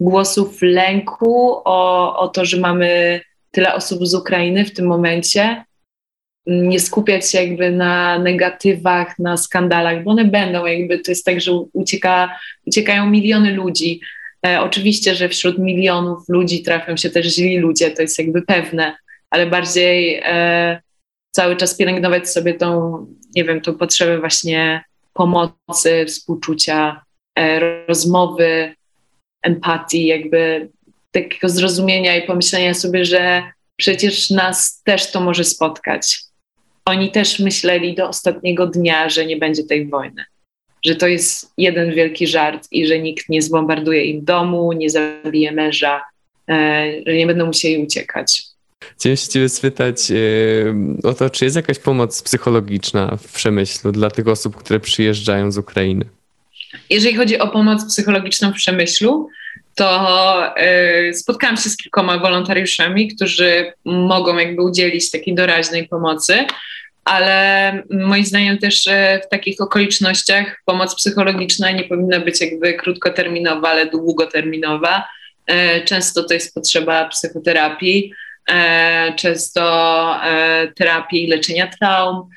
głosów 0.00 0.62
lęku 0.62 1.60
o, 1.64 2.18
o 2.18 2.28
to, 2.28 2.44
że 2.44 2.56
mamy 2.56 3.20
tyle 3.50 3.74
osób 3.74 4.06
z 4.06 4.14
Ukrainy 4.14 4.64
w 4.64 4.74
tym 4.74 4.86
momencie. 4.86 5.64
Nie 6.46 6.80
skupiać 6.80 7.30
się 7.30 7.42
jakby 7.42 7.70
na 7.70 8.18
negatywach, 8.18 9.18
na 9.18 9.36
skandalach, 9.36 10.04
bo 10.04 10.10
one 10.10 10.24
będą, 10.24 10.66
jakby 10.66 10.98
to 10.98 11.10
jest 11.10 11.24
tak, 11.24 11.40
że 11.40 11.52
ucieka, 11.72 12.38
uciekają 12.66 13.10
miliony 13.10 13.52
ludzi. 13.52 14.00
E, 14.46 14.60
oczywiście, 14.60 15.14
że 15.14 15.28
wśród 15.28 15.58
milionów 15.58 16.28
ludzi 16.28 16.62
trafią 16.62 16.96
się 16.96 17.10
też 17.10 17.26
źli 17.26 17.58
ludzie, 17.58 17.90
to 17.90 18.02
jest 18.02 18.18
jakby 18.18 18.42
pewne, 18.42 18.96
ale 19.30 19.46
bardziej 19.46 20.20
e, 20.24 20.80
cały 21.30 21.56
czas 21.56 21.76
pielęgnować 21.76 22.30
sobie 22.30 22.54
tą, 22.54 23.06
nie 23.34 23.44
wiem, 23.44 23.60
tą 23.60 23.74
potrzebę 23.74 24.20
właśnie 24.20 24.84
pomocy, 25.12 26.04
współczucia, 26.06 27.04
e, 27.38 27.60
rozmowy, 27.86 28.74
empatii, 29.42 30.06
jakby 30.06 30.68
takiego 31.10 31.48
zrozumienia 31.48 32.16
i 32.16 32.26
pomyślenia 32.26 32.74
sobie, 32.74 33.04
że 33.04 33.42
przecież 33.76 34.30
nas 34.30 34.82
też 34.82 35.10
to 35.10 35.20
może 35.20 35.44
spotkać. 35.44 36.18
Oni 36.84 37.10
też 37.10 37.38
myśleli 37.38 37.94
do 37.94 38.08
ostatniego 38.08 38.66
dnia, 38.66 39.08
że 39.08 39.26
nie 39.26 39.36
będzie 39.36 39.64
tej 39.64 39.86
wojny, 39.86 40.24
że 40.84 40.96
to 40.96 41.06
jest 41.06 41.52
jeden 41.58 41.94
wielki 41.94 42.26
żart 42.26 42.68
i 42.70 42.86
że 42.86 42.98
nikt 42.98 43.28
nie 43.28 43.42
zbombarduje 43.42 44.04
im 44.04 44.24
domu, 44.24 44.72
nie 44.72 44.90
zabije 44.90 45.52
męża, 45.52 46.04
e, 46.50 46.92
że 47.06 47.14
nie 47.14 47.26
będą 47.26 47.46
musieli 47.46 47.84
uciekać. 47.84 48.47
Chciałem 48.80 49.16
się 49.16 49.28
Ciebie 49.28 49.48
spytać 49.48 49.96
o 51.04 51.14
to, 51.14 51.30
czy 51.30 51.44
jest 51.44 51.56
jakaś 51.56 51.78
pomoc 51.78 52.22
psychologiczna 52.22 53.16
w 53.16 53.32
przemyślu 53.32 53.92
dla 53.92 54.10
tych 54.10 54.28
osób, 54.28 54.56
które 54.56 54.80
przyjeżdżają 54.80 55.52
z 55.52 55.58
Ukrainy? 55.58 56.04
Jeżeli 56.90 57.16
chodzi 57.16 57.38
o 57.38 57.48
pomoc 57.48 57.84
psychologiczną 57.84 58.52
w 58.52 58.54
przemyślu, 58.54 59.28
to 59.74 60.54
y, 61.10 61.14
spotkałam 61.14 61.56
się 61.56 61.70
z 61.70 61.76
kilkoma 61.76 62.18
wolontariuszami, 62.18 63.08
którzy 63.08 63.72
mogą 63.84 64.36
jakby 64.36 64.62
udzielić 64.62 65.10
takiej 65.10 65.34
doraźnej 65.34 65.88
pomocy, 65.88 66.44
ale 67.04 67.82
moim 67.90 68.24
zdaniem 68.24 68.58
też 68.58 68.86
y, 68.86 69.20
w 69.26 69.28
takich 69.30 69.60
okolicznościach 69.60 70.62
pomoc 70.64 70.94
psychologiczna 70.94 71.70
nie 71.70 71.84
powinna 71.84 72.20
być 72.20 72.40
jakby 72.40 72.74
krótkoterminowa, 72.74 73.68
ale 73.68 73.86
długoterminowa. 73.86 75.08
Y, 75.50 75.84
często 75.84 76.24
to 76.24 76.34
jest 76.34 76.54
potrzeba 76.54 77.08
psychoterapii, 77.08 78.12
często 79.16 80.16
terapii 80.76 81.26
leczenia 81.26 81.70
traum, 81.80 82.28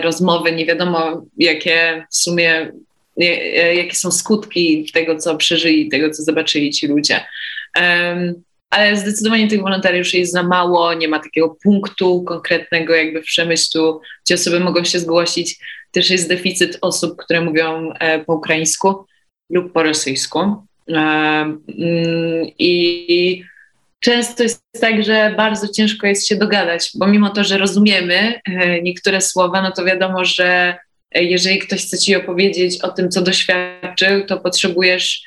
rozmowy, 0.00 0.52
nie 0.52 0.66
wiadomo 0.66 1.22
jakie 1.38 2.06
w 2.10 2.16
sumie 2.16 2.72
E, 3.20 3.74
jakie 3.74 3.94
są 3.94 4.10
skutki 4.10 4.90
tego, 4.92 5.16
co 5.16 5.36
przeżyli, 5.36 5.88
tego, 5.88 6.10
co 6.10 6.22
zobaczyli 6.22 6.70
ci 6.70 6.86
ludzie. 6.86 7.20
Ale 8.70 8.96
zdecydowanie 8.96 9.48
tych 9.48 9.60
wolontariuszy 9.60 10.18
jest 10.18 10.32
za 10.32 10.42
mało, 10.42 10.94
nie 10.94 11.08
ma 11.08 11.18
takiego 11.18 11.56
punktu 11.62 12.22
konkretnego 12.22 12.94
jakby 12.94 13.22
w 13.22 13.24
przemyślu, 13.24 14.00
gdzie 14.26 14.34
osoby 14.34 14.60
mogą 14.60 14.84
się 14.84 14.98
zgłosić. 14.98 15.58
Też 15.92 16.10
jest 16.10 16.28
deficyt 16.28 16.78
osób, 16.80 17.16
które 17.16 17.40
mówią 17.40 17.92
e, 17.92 18.24
po 18.24 18.34
ukraińsku 18.34 19.04
lub 19.50 19.72
po 19.72 19.82
rosyjsku. 19.82 20.38
Um, 20.88 21.62
I 22.58 23.44
często 24.00 24.42
jest 24.42 24.62
tak, 24.80 25.04
że 25.04 25.34
bardzo 25.36 25.68
ciężko 25.68 26.06
jest 26.06 26.28
się 26.28 26.36
dogadać, 26.36 26.90
bo 26.94 27.06
mimo 27.06 27.30
to, 27.30 27.44
że 27.44 27.58
rozumiemy 27.58 28.40
e, 28.44 28.82
niektóre 28.82 29.20
słowa, 29.20 29.62
no 29.62 29.72
to 29.72 29.84
wiadomo, 29.84 30.24
że 30.24 30.76
jeżeli 31.14 31.58
ktoś 31.58 31.86
chce 31.86 31.98
ci 31.98 32.16
opowiedzieć 32.16 32.80
o 32.80 32.88
tym, 32.88 33.10
co 33.10 33.22
doświadczył, 33.22 34.26
to 34.26 34.40
potrzebujesz 34.40 35.22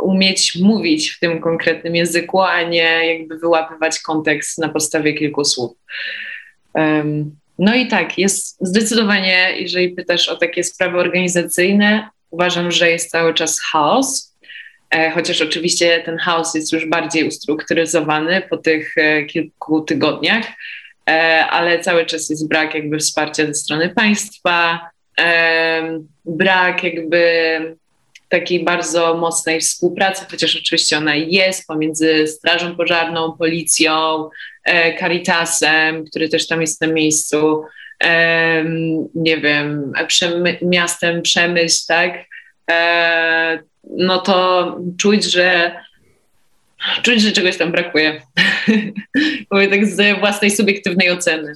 umieć 0.00 0.56
mówić 0.56 1.10
w 1.10 1.20
tym 1.20 1.40
konkretnym 1.40 1.96
języku, 1.96 2.40
a 2.40 2.62
nie 2.62 3.14
jakby 3.14 3.38
wyłapywać 3.38 4.00
kontekst 4.00 4.58
na 4.58 4.68
podstawie 4.68 5.14
kilku 5.14 5.44
słów. 5.44 5.76
Um, 6.74 7.36
no 7.58 7.74
i 7.74 7.88
tak, 7.88 8.18
jest 8.18 8.56
zdecydowanie, 8.60 9.54
jeżeli 9.56 9.88
pytasz 9.88 10.28
o 10.28 10.36
takie 10.36 10.64
sprawy 10.64 10.98
organizacyjne, 10.98 12.08
uważam, 12.30 12.70
że 12.70 12.90
jest 12.90 13.10
cały 13.10 13.34
czas 13.34 13.60
chaos, 13.60 14.33
e, 14.33 14.33
chociaż 15.14 15.42
oczywiście 15.42 16.02
ten 16.04 16.18
chaos 16.18 16.54
jest 16.54 16.72
już 16.72 16.86
bardziej 16.86 17.28
ustrukturyzowany 17.28 18.42
po 18.50 18.56
tych 18.56 18.98
e, 18.98 19.24
kilku 19.24 19.80
tygodniach, 19.80 20.46
e, 21.10 21.46
ale 21.50 21.80
cały 21.80 22.06
czas 22.06 22.30
jest 22.30 22.48
brak 22.48 22.74
jakby 22.74 22.98
wsparcia 22.98 23.46
ze 23.46 23.54
strony 23.54 23.88
państwa, 23.88 24.90
brak 26.24 26.84
jakby 26.84 27.20
takiej 28.28 28.64
bardzo 28.64 29.14
mocnej 29.14 29.60
współpracy, 29.60 30.24
chociaż 30.30 30.56
oczywiście 30.56 30.98
ona 30.98 31.14
jest 31.14 31.66
pomiędzy 31.66 32.26
Strażą 32.26 32.76
Pożarną, 32.76 33.32
Policją, 33.38 34.28
e, 34.64 34.98
Caritasem, 34.98 36.04
który 36.04 36.28
też 36.28 36.46
tam 36.46 36.60
jest 36.60 36.80
na 36.80 36.86
miejscu, 36.86 37.64
nie 39.14 39.38
wiem, 39.38 39.92
miastem 40.62 41.22
Przemyśl, 41.22 41.86
tak? 41.88 42.33
E, 42.70 43.62
no 43.90 44.18
to 44.18 44.78
czuć, 44.98 45.24
że 45.24 45.76
czuć, 47.02 47.22
że 47.22 47.32
czegoś 47.32 47.56
tam 47.56 47.72
brakuje. 47.72 48.22
Mówię 49.50 49.68
tak 49.68 49.86
z 49.86 50.20
własnej 50.20 50.50
subiektywnej 50.50 51.10
oceny. 51.10 51.52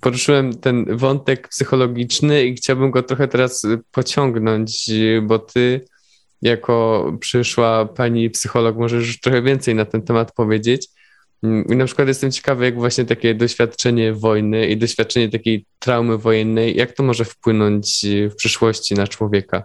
Poruszyłem 0.00 0.54
ten 0.54 0.96
wątek 0.96 1.48
psychologiczny 1.48 2.44
i 2.44 2.54
chciałbym 2.54 2.90
go 2.90 3.02
trochę 3.02 3.28
teraz 3.28 3.66
pociągnąć, 3.92 4.90
bo 5.22 5.38
ty 5.38 5.84
jako 6.42 7.06
przyszła 7.20 7.84
pani 7.84 8.30
psycholog 8.30 8.76
możesz 8.76 9.20
trochę 9.20 9.42
więcej 9.42 9.74
na 9.74 9.84
ten 9.84 10.02
temat 10.02 10.32
powiedzieć. 10.32 10.88
I 11.42 11.76
na 11.76 11.84
przykład 11.84 12.08
jestem 12.08 12.32
ciekawy, 12.32 12.64
jak 12.64 12.74
właśnie 12.74 13.04
takie 13.04 13.34
doświadczenie 13.34 14.12
wojny 14.12 14.66
i 14.66 14.76
doświadczenie 14.76 15.28
takiej 15.28 15.64
traumy 15.78 16.18
wojennej, 16.18 16.76
jak 16.76 16.92
to 16.92 17.02
może 17.02 17.24
wpłynąć 17.24 18.06
w 18.30 18.34
przyszłości 18.34 18.94
na 18.94 19.06
człowieka? 19.06 19.62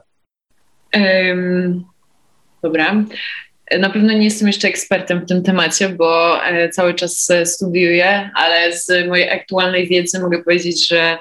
Dobra. 2.63 3.03
Na 3.79 3.89
pewno 3.89 4.13
nie 4.13 4.23
jestem 4.23 4.47
jeszcze 4.47 4.67
ekspertem 4.67 5.19
w 5.21 5.25
tym 5.25 5.43
temacie, 5.43 5.89
bo 5.89 6.43
e, 6.45 6.69
cały 6.69 6.93
czas 6.93 7.29
e, 7.29 7.45
studiuję, 7.45 8.29
ale 8.35 8.77
z 8.77 9.07
mojej 9.07 9.31
aktualnej 9.31 9.87
wiedzy 9.87 10.19
mogę 10.19 10.43
powiedzieć, 10.43 10.87
że, 10.87 11.17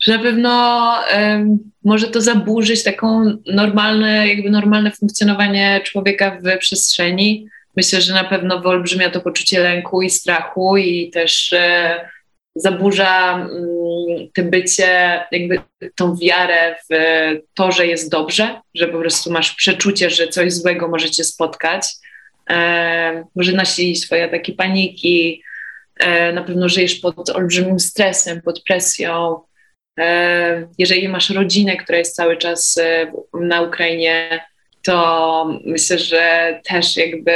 że 0.00 0.12
na 0.12 0.18
pewno 0.18 0.94
może 1.84 2.08
to 2.08 2.20
zaburzyć 2.20 2.82
taką 2.82 3.36
normalne, 3.46 4.28
jakby 4.28 4.50
normalne 4.50 4.90
funkcjonowanie 4.90 5.80
człowieka 5.84 6.38
w 6.42 6.58
przestrzeni. 6.58 7.48
Myślę, 7.76 8.00
że 8.00 8.14
na 8.14 8.24
pewno 8.24 8.60
wyolbrzymia 8.60 9.10
to 9.10 9.20
poczucie 9.20 9.60
lęku 9.60 10.02
i 10.02 10.10
strachu 10.10 10.76
i 10.76 11.10
też 11.10 11.52
e, 11.52 12.08
zaburza 12.54 13.34
mm, 13.34 14.28
to 14.34 14.42
bycie, 14.42 15.20
jakby 15.32 15.58
tą 15.94 16.16
wiarę 16.16 16.76
w 16.90 16.94
to, 17.54 17.72
że 17.72 17.86
jest 17.86 18.10
dobrze, 18.10 18.60
że 18.74 18.88
po 18.88 18.98
prostu 18.98 19.32
masz 19.32 19.54
przeczucie, 19.54 20.10
że 20.10 20.28
coś 20.28 20.52
złego 20.52 20.88
może 20.88 21.10
cię 21.10 21.24
spotkać. 21.24 21.86
E, 22.50 23.24
może 23.36 23.52
nasilić 23.52 24.04
swoje 24.04 24.28
takie 24.28 24.52
paniki, 24.52 25.42
e, 26.00 26.32
na 26.32 26.42
pewno 26.42 26.68
żyjesz 26.68 26.94
pod 26.94 27.30
olbrzymim 27.30 27.80
stresem, 27.80 28.42
pod 28.42 28.62
presją. 28.62 29.40
E, 30.00 30.68
jeżeli 30.78 31.08
masz 31.08 31.30
rodzinę, 31.30 31.76
która 31.76 31.98
jest 31.98 32.16
cały 32.16 32.36
czas 32.36 32.80
na 33.40 33.62
Ukrainie, 33.62 34.44
to 34.82 35.60
myślę, 35.64 35.98
że 35.98 36.60
też 36.64 36.96
jakby 36.96 37.32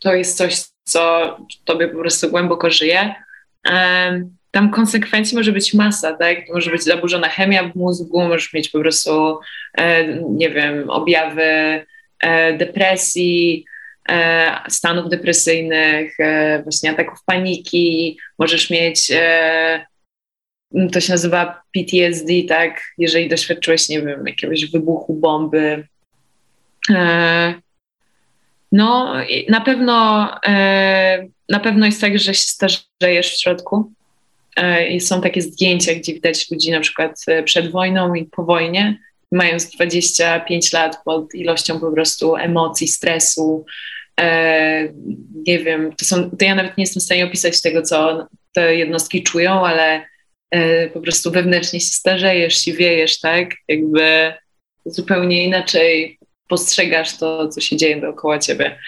to 0.00 0.14
jest 0.14 0.36
coś, 0.36 0.62
co 0.84 1.36
tobie 1.64 1.88
po 1.88 1.98
prostu 1.98 2.30
głęboko 2.30 2.70
żyje 2.70 3.14
tam 4.50 4.70
konsekwencji 4.70 5.36
może 5.36 5.52
być 5.52 5.74
masa, 5.74 6.16
tak? 6.16 6.38
Może 6.54 6.70
być 6.70 6.82
zaburzona 6.82 7.28
chemia 7.28 7.68
w 7.68 7.76
mózgu, 7.76 8.20
możesz 8.20 8.52
mieć 8.52 8.68
po 8.68 8.78
prostu, 8.80 9.38
e, 9.78 10.06
nie 10.30 10.50
wiem, 10.50 10.90
objawy 10.90 11.42
e, 12.20 12.52
depresji, 12.52 13.64
e, 14.08 14.60
stanów 14.68 15.08
depresyjnych, 15.10 16.16
właśnie 16.62 16.90
ataków 16.90 17.18
paniki, 17.26 18.18
możesz 18.38 18.70
mieć, 18.70 19.12
to 20.92 21.00
się 21.00 21.12
nazywa 21.12 21.62
PTSD, 21.72 22.32
tak? 22.48 22.82
Jeżeli 22.98 23.28
doświadczyłeś, 23.28 23.88
nie 23.88 24.02
wiem, 24.02 24.26
jakiegoś 24.26 24.70
wybuchu 24.70 25.14
bomby. 25.14 25.88
No, 28.72 29.14
na 29.48 29.60
pewno 29.60 30.30
na 31.48 31.60
pewno 31.60 31.86
jest 31.86 32.00
tak, 32.00 32.18
że 32.18 32.34
się 32.34 32.42
starzejesz 32.42 33.34
w 33.34 33.40
środku. 33.40 33.92
E, 34.56 34.88
I 34.88 35.00
są 35.00 35.20
takie 35.20 35.42
zdjęcia, 35.42 35.94
gdzie 35.94 36.14
widać 36.14 36.50
ludzi 36.50 36.70
na 36.70 36.80
przykład 36.80 37.24
e, 37.26 37.42
przed 37.42 37.70
wojną 37.70 38.14
i 38.14 38.24
po 38.24 38.44
wojnie, 38.44 38.98
mając 39.32 39.70
25 39.70 40.72
lat 40.72 40.96
pod 41.04 41.34
ilością 41.34 41.80
po 41.80 41.92
prostu 41.92 42.36
emocji, 42.36 42.88
stresu. 42.88 43.64
E, 44.20 44.88
nie 45.46 45.58
wiem, 45.58 45.92
to, 45.96 46.04
są, 46.04 46.30
to 46.30 46.44
ja 46.44 46.54
nawet 46.54 46.76
nie 46.78 46.82
jestem 46.82 47.00
w 47.00 47.04
stanie 47.04 47.24
opisać 47.24 47.62
tego, 47.62 47.82
co 47.82 48.26
te 48.52 48.76
jednostki 48.76 49.22
czują, 49.22 49.66
ale 49.66 50.06
po 50.94 51.00
prostu 51.00 51.30
wewnętrznie 51.30 51.80
się 51.80 51.86
starzejesz, 51.86 52.64
wiejesz, 52.66 53.20
tak? 53.20 53.50
Jakby 53.68 54.32
zupełnie 54.84 55.44
inaczej 55.44 56.18
postrzegasz 56.48 57.18
to, 57.18 57.48
co 57.48 57.60
się 57.60 57.76
dzieje 57.76 58.00
dookoła 58.00 58.38
ciebie. 58.38 58.78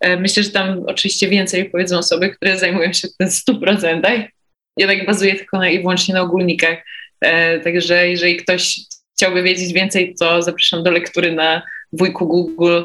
E, 0.00 0.16
myślę, 0.16 0.42
że 0.42 0.50
tam 0.50 0.82
oczywiście 0.86 1.28
więcej 1.28 1.70
powiedzą 1.70 1.98
osoby, 1.98 2.30
które 2.30 2.58
zajmują 2.58 2.92
się 2.92 3.08
tym 3.18 3.28
100%. 3.28 4.28
Ja 4.76 4.86
tak 4.86 5.06
bazuję 5.06 5.34
tylko 5.34 5.58
na, 5.58 5.70
i 5.70 5.78
wyłącznie 5.78 6.14
na 6.14 6.20
ogólnikach. 6.20 6.78
E, 7.20 7.60
także 7.60 8.08
jeżeli 8.08 8.36
ktoś 8.36 8.80
chciałby 9.16 9.42
wiedzieć 9.42 9.72
więcej, 9.72 10.14
to 10.20 10.42
zapraszam 10.42 10.82
do 10.82 10.90
lektury 10.90 11.32
na 11.32 11.62
wujku 11.92 12.26
Google. 12.26 12.82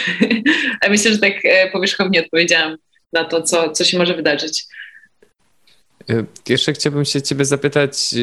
A 0.86 0.88
myślę, 0.88 1.12
że 1.12 1.18
tak 1.18 1.32
e, 1.44 1.70
powierzchownie 1.70 2.20
odpowiedziałam 2.20 2.76
na 3.12 3.24
to, 3.24 3.42
co, 3.42 3.70
co 3.72 3.84
się 3.84 3.98
może 3.98 4.14
wydarzyć. 4.14 4.64
Jeszcze 6.48 6.72
chciałbym 6.72 7.04
się 7.04 7.22
Ciebie 7.22 7.44
zapytać 7.44 8.14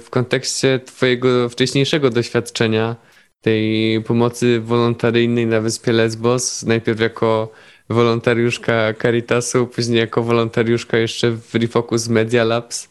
w 0.00 0.06
kontekście 0.10 0.80
Twojego 0.86 1.48
wcześniejszego 1.48 2.10
doświadczenia 2.10 2.96
tej 3.44 4.00
pomocy 4.02 4.60
wolontaryjnej 4.60 5.46
na 5.46 5.60
wyspie 5.60 5.92
Lesbos, 5.92 6.62
najpierw 6.62 7.00
jako 7.00 7.52
wolontariuszka 7.88 8.94
Caritasu, 9.02 9.66
później 9.66 9.98
jako 9.98 10.22
wolontariuszka 10.22 10.98
jeszcze 10.98 11.30
w 11.30 11.54
Refocus 11.54 12.08
Media 12.08 12.44
Labs. 12.44 12.88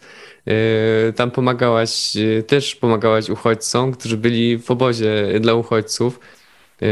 E, 0.48 1.14
tam 1.14 1.32
pomagałaś, 1.32 2.18
e, 2.18 2.44
też 2.44 2.76
pomagałaś 2.76 3.30
uchodźcom, 3.30 3.92
którzy 3.92 4.18
byli 4.18 4.58
w 4.58 4.72
obozie 4.72 5.40
dla 5.40 5.54
uchodźców. 5.54 6.20
E, 6.82 6.88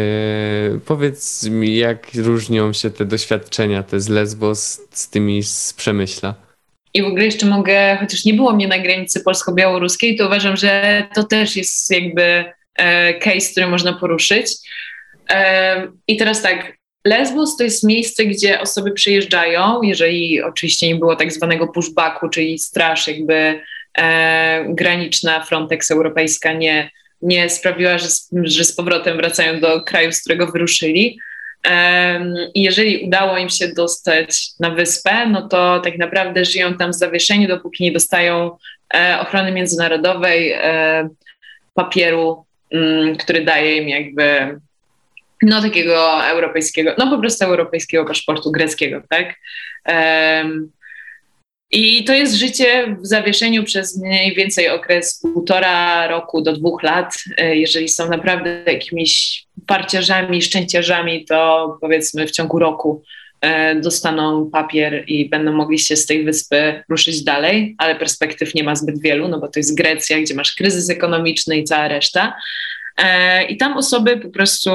powiedz 0.86 1.50
mi, 1.50 1.78
jak 1.78 2.08
różnią 2.16 2.74
się 2.74 2.90
te 2.90 3.06
doświadczenia, 3.06 3.84
te 3.84 4.00
z 4.00 4.10
Lesbos, 4.10 4.82
z 4.92 5.10
tymi 5.10 5.44
z 5.44 5.74
Przemyśla? 5.74 6.36
I 6.94 7.02
w 7.02 7.06
ogóle 7.06 7.26
jeszcze 7.26 7.46
mogę, 7.46 7.98
chociaż 8.00 8.26
nie 8.26 8.34
było 8.34 8.54
mnie 8.56 8.68
na 8.68 8.80
granicy 8.80 9.20
polsko-białoruskiej, 9.20 10.18
to 10.18 10.26
uważam, 10.26 10.58
że 10.58 11.04
to 11.16 11.24
też 11.24 11.56
jest 11.56 11.92
jakby 11.92 12.46
case, 13.20 13.52
który 13.52 13.68
można 13.68 13.94
poruszyć. 13.94 14.52
I 16.08 16.18
teraz 16.18 16.42
tak, 16.42 16.74
Lesbos 17.06 17.58
to 17.58 17.64
jest 17.64 17.84
miejsce, 17.84 18.26
gdzie 18.26 18.62
osoby 18.62 18.92
przyjeżdżają, 18.92 19.82
jeżeli 19.82 20.42
oczywiście 20.42 20.88
nie 20.88 20.96
było 20.96 21.16
tak 21.16 21.32
zwanego 21.32 21.68
pushbacku, 21.68 22.30
czyli 22.30 22.60
straż 22.60 23.08
jakby 23.08 23.62
e, 23.98 24.66
graniczna 24.70 25.44
Frontex 25.44 25.92
europejska 25.92 26.54
nie, 26.54 26.92
nie 27.22 27.50
sprawiła, 27.50 27.98
że, 27.98 28.08
że 28.44 28.64
z 28.64 28.76
powrotem 28.76 29.18
wracają 29.18 29.60
do 29.60 29.82
kraju, 29.82 30.12
z 30.12 30.22
którego 30.22 30.48
wyruszyli. 30.48 31.20
I 32.54 32.64
jeżeli 32.64 33.06
udało 33.06 33.38
im 33.38 33.50
się 33.50 33.68
dostać 33.68 34.50
na 34.60 34.70
wyspę, 34.70 35.26
no 35.26 35.48
to 35.48 35.80
tak 35.80 35.98
naprawdę 35.98 36.46
żyją 36.46 36.74
tam 36.74 36.92
w 36.92 36.96
zawieszeniu, 36.96 37.48
dopóki 37.48 37.84
nie 37.84 37.92
dostają 37.92 38.58
e, 38.94 39.18
ochrony 39.22 39.52
międzynarodowej, 39.52 40.52
e, 40.52 41.10
papieru, 41.74 42.46
który 43.20 43.46
daje 43.46 43.78
im 43.78 43.90
jakby 43.90 44.58
no 45.42 45.62
takiego 45.62 46.26
europejskiego, 46.26 46.96
no 46.98 47.10
po 47.10 47.18
prostu 47.18 47.46
europejskiego 47.46 48.06
paszportu 48.06 48.52
greckiego, 48.52 49.02
tak? 49.10 49.36
Um, 49.88 50.72
i 51.72 52.04
to 52.04 52.14
jest 52.14 52.34
życie 52.34 52.96
w 53.02 53.08
zawieszeniu 53.08 53.64
przez 53.64 54.02
mniej 54.02 54.36
więcej 54.36 54.70
okres 54.70 55.20
półtora 55.22 56.08
roku 56.08 56.42
do 56.42 56.54
dwóch 56.54 56.84
lat. 56.84 57.16
E, 57.38 57.56
jeżeli 57.56 57.90
są 57.90 58.10
naprawdę 58.10 58.64
jakimiś 58.68 59.44
parciarzami, 59.68 60.42
szczęściarzami, 60.42 61.26
to 61.26 61.78
powiedzmy 61.82 62.28
w 62.28 62.32
ciągu 62.32 62.60
roku 62.60 63.04
dostaną 63.82 64.50
papier 64.52 65.04
i 65.08 65.30
będą 65.30 65.54
mogli 65.54 65.80
się 65.80 65.96
z 65.96 66.06
tej 66.06 66.24
wyspy 66.24 66.84
ruszyć 66.90 67.24
dalej, 67.24 67.76
ale 67.78 67.96
perspektyw 67.96 68.56
nie 68.56 68.64
ma 68.64 68.76
zbyt 68.76 69.02
wielu, 69.02 69.28
no 69.28 69.40
bo 69.40 69.48
to 69.48 69.60
jest 69.60 69.78
Grecja, 69.78 70.22
gdzie 70.22 70.36
masz 70.36 70.56
kryzys 70.56 70.90
ekonomiczny 70.90 71.58
i 71.58 71.64
cała 71.64 71.88
reszta. 71.88 72.34
E, 72.98 73.44
I 73.46 73.58
tam 73.58 73.78
osoby 73.78 74.18
po 74.18 74.30
prostu 74.30 74.72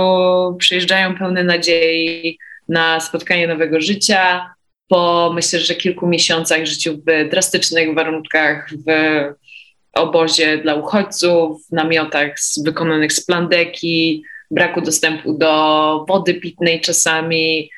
przyjeżdżają 0.59 1.15
pełne 1.15 1.45
nadziei 1.45 2.39
na 2.69 3.01
spotkanie 3.01 3.47
nowego 3.47 3.81
życia. 3.81 4.51
Po 4.89 5.31
myślę, 5.35 5.61
że 5.61 5.75
kilku 5.75 6.07
miesiącach 6.07 6.67
życiu 6.67 6.97
w 7.07 7.29
drastycznych 7.31 7.95
warunkach, 7.95 8.71
w 8.87 8.91
obozie 9.93 10.59
dla 10.59 10.75
uchodźców, 10.75 11.67
w 11.67 11.73
namiotach 11.73 12.41
z, 12.41 12.63
wykonanych 12.65 13.13
z 13.13 13.27
plandeki, 13.27 14.25
braku 14.51 14.81
dostępu 14.81 15.39
do 15.39 16.05
wody 16.09 16.35
pitnej 16.35 16.81
czasami, 16.81 17.61
e, 17.61 17.76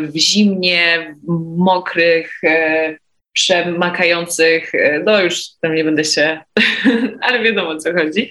w 0.00 0.16
zimnie, 0.16 1.14
w 1.28 1.56
mokrych, 1.56 2.30
e, 2.44 2.96
przemakających, 3.36 4.74
e, 4.74 5.02
no 5.04 5.22
już 5.22 5.42
tam 5.60 5.74
nie 5.74 5.84
będę 5.84 6.04
się, 6.04 6.40
ale 7.26 7.42
wiadomo 7.42 7.68
o 7.68 7.76
co 7.76 7.92
chodzi, 7.92 8.30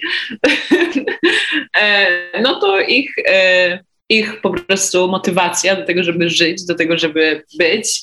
e, 1.80 2.06
no 2.40 2.60
to 2.60 2.80
ich, 2.80 3.14
e, 3.28 3.78
ich 4.08 4.40
po 4.40 4.50
prostu 4.50 5.08
motywacja 5.08 5.76
do 5.76 5.84
tego, 5.84 6.02
żeby 6.02 6.30
żyć, 6.30 6.66
do 6.66 6.74
tego, 6.74 6.98
żeby 6.98 7.42
być, 7.58 8.00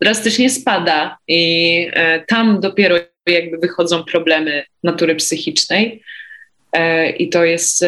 drastycznie 0.00 0.50
spada 0.50 1.18
i 1.28 1.90
tam 2.28 2.60
dopiero 2.60 2.96
jakby 3.26 3.58
wychodzą 3.58 4.04
problemy 4.04 4.64
natury 4.82 5.16
psychicznej. 5.16 6.02
I 7.18 7.28
to 7.28 7.44
jest, 7.44 7.84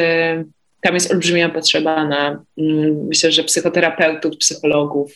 tam 0.82 0.94
jest 0.94 1.10
olbrzymia 1.10 1.48
potrzeba 1.48 2.04
na, 2.04 2.44
mm, 2.58 3.06
myślę, 3.06 3.32
że 3.32 3.44
psychoterapeutów, 3.44 4.36
psychologów, 4.36 5.12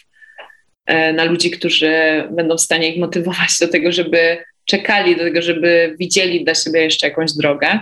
E, 0.87 1.13
na 1.13 1.25
ludzi, 1.25 1.51
którzy 1.51 1.93
będą 2.31 2.57
w 2.57 2.61
stanie 2.61 2.89
ich 2.89 3.01
motywować 3.01 3.59
do 3.61 3.69
tego, 3.69 3.93
żeby 3.93 4.39
czekali, 4.65 5.17
do 5.17 5.23
tego, 5.23 5.43
żeby 5.43 5.97
widzieli 5.99 6.45
dla 6.45 6.55
siebie 6.55 6.81
jeszcze 6.81 7.09
jakąś 7.09 7.33
drogę. 7.33 7.79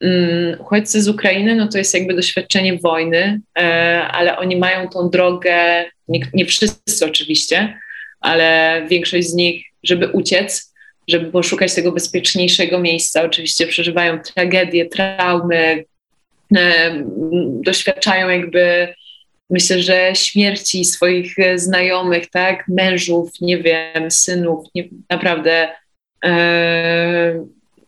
Mm, 0.00 0.60
uchodźcy 0.60 1.02
z 1.02 1.08
Ukrainy, 1.08 1.56
no 1.56 1.68
to 1.68 1.78
jest 1.78 1.94
jakby 1.94 2.14
doświadczenie 2.14 2.78
wojny, 2.78 3.40
e, 3.58 3.62
ale 4.10 4.38
oni 4.38 4.56
mają 4.56 4.88
tą 4.88 5.10
drogę, 5.10 5.84
nie, 6.08 6.20
nie 6.34 6.46
wszyscy 6.46 7.06
oczywiście, 7.06 7.78
ale 8.20 8.82
większość 8.88 9.28
z 9.28 9.34
nich, 9.34 9.64
żeby 9.82 10.08
uciec, 10.08 10.74
żeby 11.08 11.30
poszukać 11.30 11.74
tego 11.74 11.92
bezpieczniejszego 11.92 12.78
miejsca. 12.78 13.22
Oczywiście 13.22 13.66
przeżywają 13.66 14.18
tragedie, 14.18 14.86
traumy, 14.86 15.84
doświadczają 17.64 18.28
jakby 18.28 18.94
myślę, 19.50 19.82
że 19.82 20.10
śmierci 20.14 20.84
swoich 20.84 21.38
e, 21.38 21.58
znajomych, 21.58 22.30
tak, 22.30 22.64
mężów, 22.68 23.30
nie 23.40 23.58
wiem, 23.58 24.10
synów, 24.10 24.66
nie, 24.74 24.88
naprawdę. 25.10 25.68
E, 26.24 27.44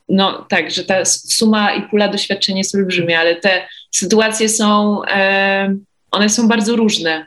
no 0.09 0.47
tak, 0.49 0.71
że 0.71 0.85
ta 0.85 1.05
suma 1.05 1.75
i 1.75 1.83
pula 1.83 2.09
doświadczeń 2.09 2.59
jest 2.59 2.75
olbrzymia, 2.75 3.21
ale 3.21 3.37
te 3.37 3.67
sytuacje 3.91 4.49
są, 4.49 5.01
e, 5.05 5.77
one 6.11 6.29
są 6.29 6.49
bardzo 6.49 6.77
różne, 6.77 7.27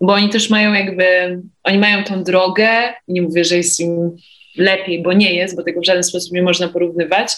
bo 0.00 0.12
oni 0.12 0.28
też 0.28 0.50
mają 0.50 0.72
jakby, 0.72 1.38
oni 1.64 1.78
mają 1.78 2.04
tą 2.04 2.24
drogę, 2.24 2.68
nie 3.08 3.22
mówię, 3.22 3.44
że 3.44 3.56
jest 3.56 3.80
im 3.80 4.16
lepiej, 4.60 5.02
bo 5.02 5.12
nie 5.12 5.34
jest, 5.34 5.56
bo 5.56 5.62
tego 5.62 5.80
w 5.80 5.84
żaden 5.84 6.02
sposób 6.02 6.32
nie 6.32 6.42
można 6.42 6.68
porównywać, 6.68 7.32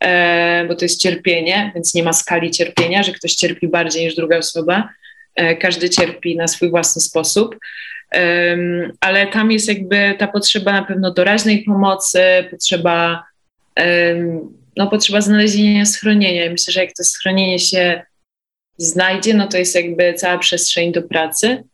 e, 0.00 0.64
bo 0.68 0.74
to 0.74 0.84
jest 0.84 1.02
cierpienie, 1.02 1.72
więc 1.74 1.94
nie 1.94 2.02
ma 2.02 2.12
skali 2.12 2.50
cierpienia, 2.50 3.02
że 3.02 3.12
ktoś 3.12 3.32
cierpi 3.32 3.68
bardziej 3.68 4.04
niż 4.04 4.14
druga 4.14 4.38
osoba, 4.38 4.88
E, 5.38 5.56
każdy 5.56 5.90
cierpi 5.90 6.36
na 6.36 6.48
swój 6.48 6.70
własny 6.70 7.02
sposób. 7.02 7.56
Ale 9.00 9.26
tam 9.26 9.52
jest 9.52 9.68
jakby 9.68 10.14
ta 10.18 10.28
potrzeba 10.28 10.72
na 10.72 10.82
pewno 10.82 11.12
doraźnej 11.12 11.62
pomocy, 11.62 12.20
potrzeba, 12.50 13.24
no, 14.76 14.86
potrzeba 14.86 15.20
znalezienia 15.20 15.84
schronienia. 15.84 16.50
Myślę, 16.50 16.72
że 16.72 16.80
jak 16.80 16.92
to 16.92 17.04
schronienie 17.04 17.58
się 17.58 18.02
znajdzie, 18.76 19.34
no 19.34 19.46
to 19.46 19.58
jest 19.58 19.74
jakby 19.74 20.14
cała 20.14 20.38
przestrzeń 20.38 20.92
do 20.92 21.02
pracy. 21.02 21.64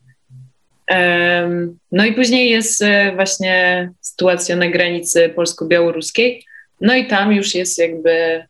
No 1.93 2.05
i 2.05 2.13
później 2.13 2.51
jest 2.51 2.83
e, 2.83 3.13
właśnie 3.15 3.91
sytuacja 4.01 4.57
na 4.57 4.69
granicy 4.69 5.29
polsko-białoruskiej. 5.29 6.45
No 6.81 6.95
i 6.95 7.07
tam 7.07 7.33
już 7.33 7.55
jest 7.55 7.79
jakby, 7.79 8.45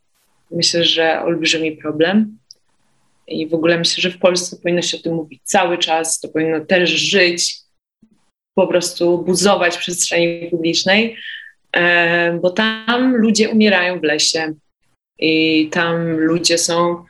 myślę, 0.51 0.85
że 0.85 1.23
olbrzymi 1.23 1.73
problem. 1.73 2.38
I 3.27 3.47
w 3.47 3.55
ogóle 3.55 3.79
myślę, 3.79 4.03
że 4.03 4.11
w 4.11 4.18
Polsce 4.18 4.57
powinno 4.57 4.83
się 4.83 4.99
o 4.99 5.01
tym 5.01 5.14
mówić 5.14 5.40
cały 5.44 5.79
czas, 5.79 6.20
to 6.20 6.29
powinno 6.29 6.61
też 6.61 6.90
żyć, 6.90 7.57
po 8.55 8.66
prostu 8.66 9.18
buzować 9.18 9.77
w 9.77 9.79
przestrzeni 9.79 10.49
publicznej, 10.51 11.16
bo 12.40 12.51
tam 12.51 13.16
ludzie 13.16 13.49
umierają 13.49 14.01
w 14.01 14.03
lesie 14.03 14.55
i 15.18 15.68
tam 15.73 16.18
ludzie 16.18 16.59
są 16.59 17.05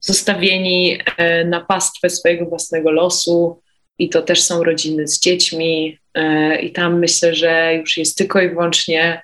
zostawieni 0.00 0.98
e, 1.16 1.44
na 1.44 1.60
pastwę 1.60 2.10
swojego 2.10 2.46
własnego 2.46 2.90
losu 2.90 3.62
i 3.98 4.08
to 4.08 4.22
też 4.22 4.42
są 4.42 4.64
rodziny 4.64 5.08
z 5.08 5.20
dziećmi 5.20 5.98
e, 6.14 6.60
i 6.60 6.72
tam 6.72 6.98
myślę, 6.98 7.34
że 7.34 7.74
już 7.74 7.96
jest 7.96 8.18
tylko 8.18 8.40
i 8.40 8.48
wyłącznie 8.48 9.22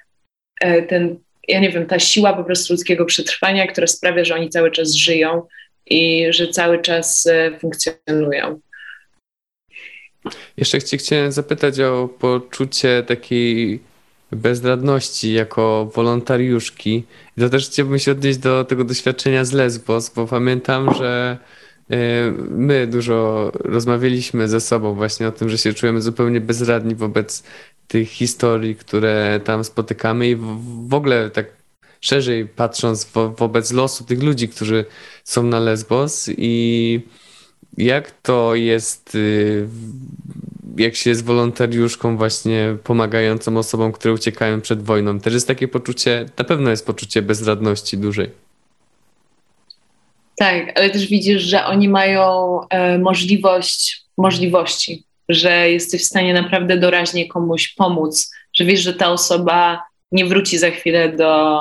ten, 0.89 1.17
ja 1.49 1.61
nie 1.61 1.71
wiem, 1.71 1.87
ta 1.87 1.99
siła 1.99 2.33
po 2.33 2.45
prostu 2.45 2.73
ludzkiego 2.73 3.05
przetrwania, 3.05 3.67
która 3.67 3.87
sprawia, 3.87 4.25
że 4.25 4.35
oni 4.35 4.49
cały 4.49 4.71
czas 4.71 4.95
żyją 4.95 5.43
i 5.87 6.27
że 6.31 6.49
cały 6.49 6.83
czas 6.83 7.27
e, 7.27 7.59
funkcjonują. 7.59 8.61
Jeszcze 10.57 10.79
chciałem 10.79 11.33
zapytać 11.33 11.81
o 11.81 12.09
poczucie 12.19 13.03
takiej 13.07 13.81
bezradności 14.33 15.33
jako 15.33 15.91
wolontariuszki. 15.95 17.05
I 17.37 17.41
to 17.41 17.49
też 17.49 17.67
chciałbym 17.67 17.99
się 17.99 18.13
odnieść 18.13 18.39
do 18.39 18.65
tego 18.65 18.85
doświadczenia 18.85 19.45
z 19.45 19.53
Lesbos, 19.53 20.15
bo 20.15 20.27
pamiętam, 20.27 20.95
że 20.95 21.39
e, 21.41 21.62
my 22.51 22.87
dużo 22.87 23.51
rozmawialiśmy 23.55 24.49
ze 24.49 24.61
sobą 24.61 24.95
właśnie 24.95 25.29
o 25.29 25.33
tym, 25.33 25.49
że 25.49 25.59
się 25.59 25.75
czujemy 25.75 26.03
zupełnie 26.03 26.41
bezradni 26.41 26.95
wobec 26.95 27.43
tych 27.89 28.09
historii, 28.09 28.77
które 28.77 29.41
tam 29.45 29.65
spotykamy 29.65 30.29
i 30.29 30.37
w 30.89 30.95
ogóle 30.95 31.31
tak 31.31 31.47
szerzej 32.01 32.47
patrząc 32.47 33.05
wo 33.05 33.31
wobec 33.31 33.73
losu 33.73 34.05
tych 34.05 34.23
ludzi, 34.23 34.49
którzy 34.49 34.85
są 35.25 35.43
na 35.43 35.61
Lesbos 35.61 36.31
i 36.37 37.01
jak 37.79 38.11
to 38.23 38.55
jest, 38.55 39.15
y, 39.15 39.69
jak 40.77 40.95
się 40.97 41.11
jest 41.11 41.25
wolontariuszką 41.25 42.17
właśnie 42.17 42.77
pomagającą 42.85 43.57
osobom, 43.57 43.93
które 43.93 44.15
uciekają 44.15 44.61
przed 44.61 44.83
wojną? 44.83 45.21
Też 45.21 45.35
jest 45.35 45.49
takie 45.49 45.69
poczucie, 45.69 46.27
na 46.39 46.45
pewno 46.45 46.71
jest 46.71 46.87
poczucie 46.87 47.23
bezradności 47.23 47.99
dużej. 47.99 48.31
Tak, 50.37 50.79
ale 50.79 50.91
też 50.91 51.07
widzisz, 51.07 51.43
że 51.43 51.65
oni 51.65 51.89
mają 51.89 52.59
e, 52.71 52.99
możliwość, 52.99 54.03
możliwości, 54.19 55.05
że 55.29 55.71
jesteś 55.71 56.03
w 56.03 56.07
stanie 56.07 56.35
naprawdę 56.35 56.77
doraźnie 56.77 57.29
komuś 57.29 57.69
pomóc, 57.69 58.31
że 58.55 58.65
wiesz, 58.65 58.81
że 58.81 58.95
ta 58.95 59.11
osoba 59.11 59.83
nie 60.13 60.25
wróci 60.25 60.59
za 60.59 60.71
chwilę 60.71 61.09
do, 61.09 61.61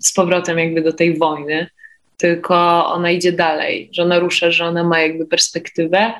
z 0.00 0.12
powrotem 0.12 0.58
jakby 0.58 0.82
do 0.82 0.92
tej 0.92 1.18
wojny, 1.18 1.66
tylko 2.16 2.86
ona 2.86 3.10
idzie 3.10 3.32
dalej, 3.32 3.90
że 3.92 4.02
ona 4.02 4.18
rusza, 4.18 4.50
że 4.50 4.64
ona 4.64 4.84
ma 4.84 5.00
jakby 5.00 5.26
perspektywę, 5.26 6.12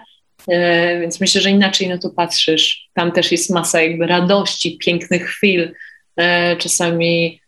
e, 0.48 1.00
więc 1.00 1.20
myślę, 1.20 1.40
że 1.40 1.50
inaczej 1.50 1.88
na 1.88 1.98
to 1.98 2.10
patrzysz. 2.10 2.88
Tam 2.94 3.12
też 3.12 3.32
jest 3.32 3.50
masa 3.50 3.82
jakby 3.82 4.06
radości, 4.06 4.78
pięknych 4.78 5.26
chwil, 5.26 5.74
e, 6.16 6.56
czasami 6.56 7.40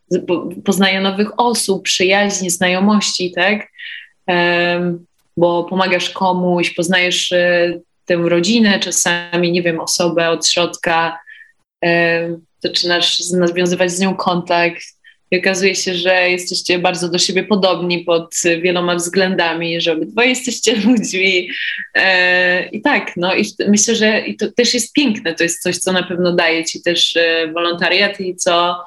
poznaje 0.65 1.01
nowych 1.01 1.41
osób, 1.41 1.83
przyjaźni, 1.83 2.51
znajomości, 2.51 3.33
tak? 3.33 3.69
Bo 5.37 5.65
pomagasz 5.65 6.11
komuś, 6.11 6.75
poznajesz 6.75 7.33
e, 7.33 7.81
tę 8.05 8.17
rodzinę, 8.17 8.81
czasami, 8.81 9.53
nie 9.53 9.63
wiem, 9.63 9.81
osobę 9.81 10.31
od 10.31 10.49
środka, 10.49 11.19
zaczynasz 12.63 13.31
nawiązywać 13.31 13.91
z 13.91 14.01
nią 14.01 14.15
kontakt 14.15 14.83
i 15.31 15.39
okazuje 15.39 15.75
się, 15.75 15.95
że 15.95 16.31
jesteście 16.31 16.79
bardzo 16.79 17.09
do 17.09 17.19
siebie 17.19 17.45
podobni 17.45 17.99
pod 17.99 18.35
wieloma 18.63 18.95
względami, 18.95 19.81
że 19.81 19.93
obydwoje 19.93 20.29
jesteście 20.29 20.77
ludźmi. 20.87 21.51
E, 21.95 22.69
I 22.69 22.83
tak, 22.83 23.13
no 23.17 23.35
i 23.35 23.45
myślę, 23.69 23.95
że 23.95 24.21
i 24.21 24.37
to 24.37 24.53
też 24.53 24.75
jest 24.75 24.93
piękne, 24.93 25.35
to 25.35 25.43
jest 25.43 25.63
coś, 25.63 25.77
co 25.79 25.93
na 25.93 26.03
pewno 26.03 26.33
daje 26.33 26.65
ci 26.65 26.83
też 26.83 27.17
e, 27.17 27.53
wolontariat 27.53 28.21
i 28.21 28.37
co 28.37 28.85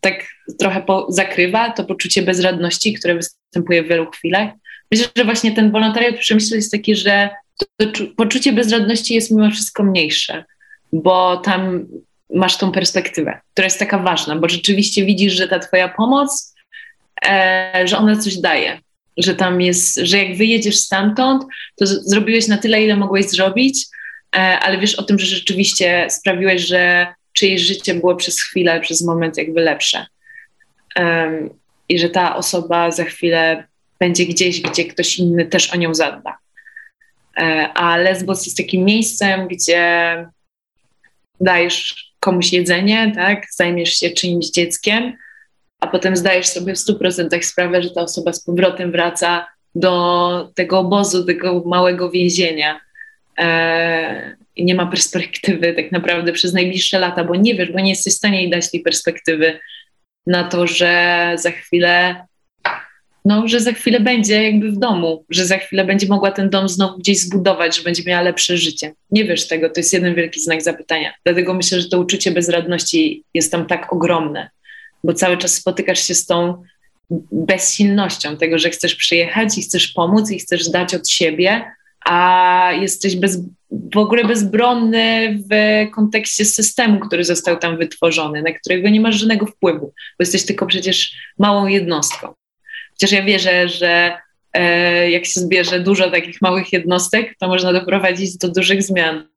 tak 0.00 0.26
trochę 0.58 0.82
po, 0.82 1.06
zakrywa 1.08 1.70
to 1.70 1.84
poczucie 1.84 2.22
bezradności, 2.22 2.94
które 2.94 3.14
występuje 3.14 3.82
w 3.82 3.88
wielu 3.88 4.10
chwilach. 4.10 4.50
Myślę, 4.90 5.06
że 5.16 5.24
właśnie 5.24 5.52
ten 5.52 5.70
wolontariat 5.72 6.16
przemysł 6.18 6.54
jest 6.54 6.72
taki, 6.72 6.96
że 6.96 7.30
to, 7.58 7.86
to 7.86 8.04
poczucie 8.16 8.52
bezradności 8.52 9.14
jest 9.14 9.30
mimo 9.30 9.50
wszystko 9.50 9.82
mniejsze, 9.82 10.44
bo 10.92 11.36
tam 11.36 11.86
masz 12.34 12.56
tą 12.56 12.72
perspektywę, 12.72 13.40
która 13.52 13.64
jest 13.66 13.78
taka 13.78 13.98
ważna, 13.98 14.36
bo 14.36 14.48
rzeczywiście 14.48 15.04
widzisz, 15.04 15.32
że 15.32 15.48
ta 15.48 15.58
twoja 15.58 15.88
pomoc, 15.88 16.54
e, 17.28 17.82
że 17.84 17.98
ona 17.98 18.16
coś 18.16 18.36
daje, 18.36 18.80
że 19.16 19.34
tam 19.34 19.60
jest, 19.60 19.96
że 20.02 20.18
jak 20.18 20.36
wyjedziesz 20.36 20.76
stamtąd, 20.78 21.44
to 21.76 21.86
z- 21.86 22.08
zrobiłeś 22.10 22.48
na 22.48 22.58
tyle, 22.58 22.82
ile 22.82 22.96
mogłeś 22.96 23.26
zrobić, 23.26 23.86
e, 24.36 24.38
ale 24.38 24.78
wiesz 24.78 24.94
o 24.94 25.02
tym, 25.02 25.18
że 25.18 25.26
rzeczywiście 25.26 26.06
sprawiłeś, 26.10 26.62
że 26.62 27.06
czyjeś 27.32 27.62
życie 27.62 27.94
było 27.94 28.16
przez 28.16 28.40
chwilę, 28.42 28.80
przez 28.80 29.02
moment 29.02 29.36
jakby 29.38 29.60
lepsze. 29.60 30.06
Um, 30.96 31.50
I 31.88 31.98
że 31.98 32.08
ta 32.08 32.36
osoba 32.36 32.90
za 32.90 33.04
chwilę 33.04 33.64
będzie 33.98 34.26
gdzieś, 34.26 34.60
gdzie 34.60 34.84
ktoś 34.84 35.18
inny 35.18 35.46
też 35.46 35.74
o 35.74 35.76
nią 35.76 35.94
zadba. 35.94 36.38
E, 37.36 37.72
a 37.74 37.96
Lesbos 37.96 38.46
jest 38.46 38.56
takim 38.56 38.84
miejscem, 38.84 39.48
gdzie 39.48 40.26
dajesz 41.40 42.10
komuś 42.20 42.52
jedzenie, 42.52 43.12
tak, 43.14 43.46
zajmiesz 43.50 43.92
się 43.92 44.10
czymś 44.10 44.50
dzieckiem, 44.50 45.12
a 45.80 45.86
potem 45.86 46.16
zdajesz 46.16 46.46
sobie 46.46 46.74
w 46.74 46.78
100% 46.78 47.42
sprawę, 47.42 47.82
że 47.82 47.90
ta 47.90 48.00
osoba 48.00 48.32
z 48.32 48.44
powrotem 48.44 48.92
wraca 48.92 49.46
do 49.74 50.52
tego 50.54 50.78
obozu, 50.78 51.24
tego 51.24 51.62
małego 51.66 52.10
więzienia. 52.10 52.80
E, 53.38 54.36
I 54.56 54.64
nie 54.64 54.74
ma 54.74 54.86
perspektywy 54.86 55.74
tak 55.74 55.92
naprawdę 55.92 56.32
przez 56.32 56.52
najbliższe 56.52 56.98
lata, 56.98 57.24
bo 57.24 57.34
nie 57.34 57.54
wiesz, 57.54 57.72
bo 57.72 57.80
nie 57.80 57.90
jesteś 57.90 58.12
w 58.14 58.16
stanie 58.16 58.42
jej 58.42 58.50
dać 58.50 58.70
tej 58.70 58.80
perspektywy 58.80 59.60
na 60.26 60.44
to, 60.44 60.66
że 60.66 61.32
za 61.38 61.50
chwilę 61.50 62.24
no, 63.24 63.48
że 63.48 63.60
za 63.60 63.72
chwilę 63.72 64.00
będzie 64.00 64.42
jakby 64.44 64.70
w 64.70 64.78
domu, 64.78 65.24
że 65.30 65.46
za 65.46 65.58
chwilę 65.58 65.84
będzie 65.84 66.06
mogła 66.06 66.30
ten 66.30 66.50
dom 66.50 66.68
znowu 66.68 66.98
gdzieś 66.98 67.20
zbudować, 67.20 67.76
że 67.76 67.82
będzie 67.82 68.02
miała 68.06 68.22
lepsze 68.22 68.56
życie. 68.56 68.92
Nie 69.10 69.24
wiesz 69.24 69.48
tego, 69.48 69.68
to 69.70 69.80
jest 69.80 69.92
jeden 69.92 70.14
wielki 70.14 70.40
znak 70.40 70.62
zapytania. 70.62 71.12
Dlatego 71.24 71.54
myślę, 71.54 71.80
że 71.80 71.88
to 71.88 71.98
uczucie 71.98 72.30
bezradności 72.30 73.24
jest 73.34 73.52
tam 73.52 73.66
tak 73.66 73.92
ogromne, 73.92 74.50
bo 75.04 75.14
cały 75.14 75.38
czas 75.38 75.54
spotykasz 75.54 76.06
się 76.06 76.14
z 76.14 76.26
tą 76.26 76.62
bezsilnością 77.32 78.36
tego, 78.36 78.58
że 78.58 78.70
chcesz 78.70 78.94
przyjechać 78.94 79.58
i 79.58 79.62
chcesz 79.62 79.88
pomóc 79.88 80.30
i 80.30 80.38
chcesz 80.38 80.68
dać 80.68 80.94
od 80.94 81.08
siebie, 81.08 81.64
a 82.04 82.72
jesteś 82.80 83.16
bez, 83.16 83.38
w 83.70 83.96
ogóle 83.96 84.24
bezbronny 84.24 85.38
w 85.50 85.54
kontekście 85.90 86.44
systemu, 86.44 87.00
który 87.00 87.24
został 87.24 87.56
tam 87.56 87.78
wytworzony, 87.78 88.42
na 88.42 88.52
którego 88.52 88.88
nie 88.88 89.00
masz 89.00 89.16
żadnego 89.16 89.46
wpływu, 89.46 89.86
bo 89.86 90.20
jesteś 90.20 90.46
tylko 90.46 90.66
przecież 90.66 91.12
małą 91.38 91.66
jednostką. 91.66 92.34
Chociaż 92.90 93.12
ja 93.12 93.22
wierzę, 93.22 93.68
że 93.68 94.16
e, 94.52 95.10
jak 95.10 95.26
się 95.26 95.40
zbierze 95.40 95.80
dużo 95.80 96.10
takich 96.10 96.42
małych 96.42 96.72
jednostek, 96.72 97.34
to 97.38 97.48
można 97.48 97.72
doprowadzić 97.72 98.36
do 98.36 98.48
dużych 98.48 98.82
zmian, 98.82 99.28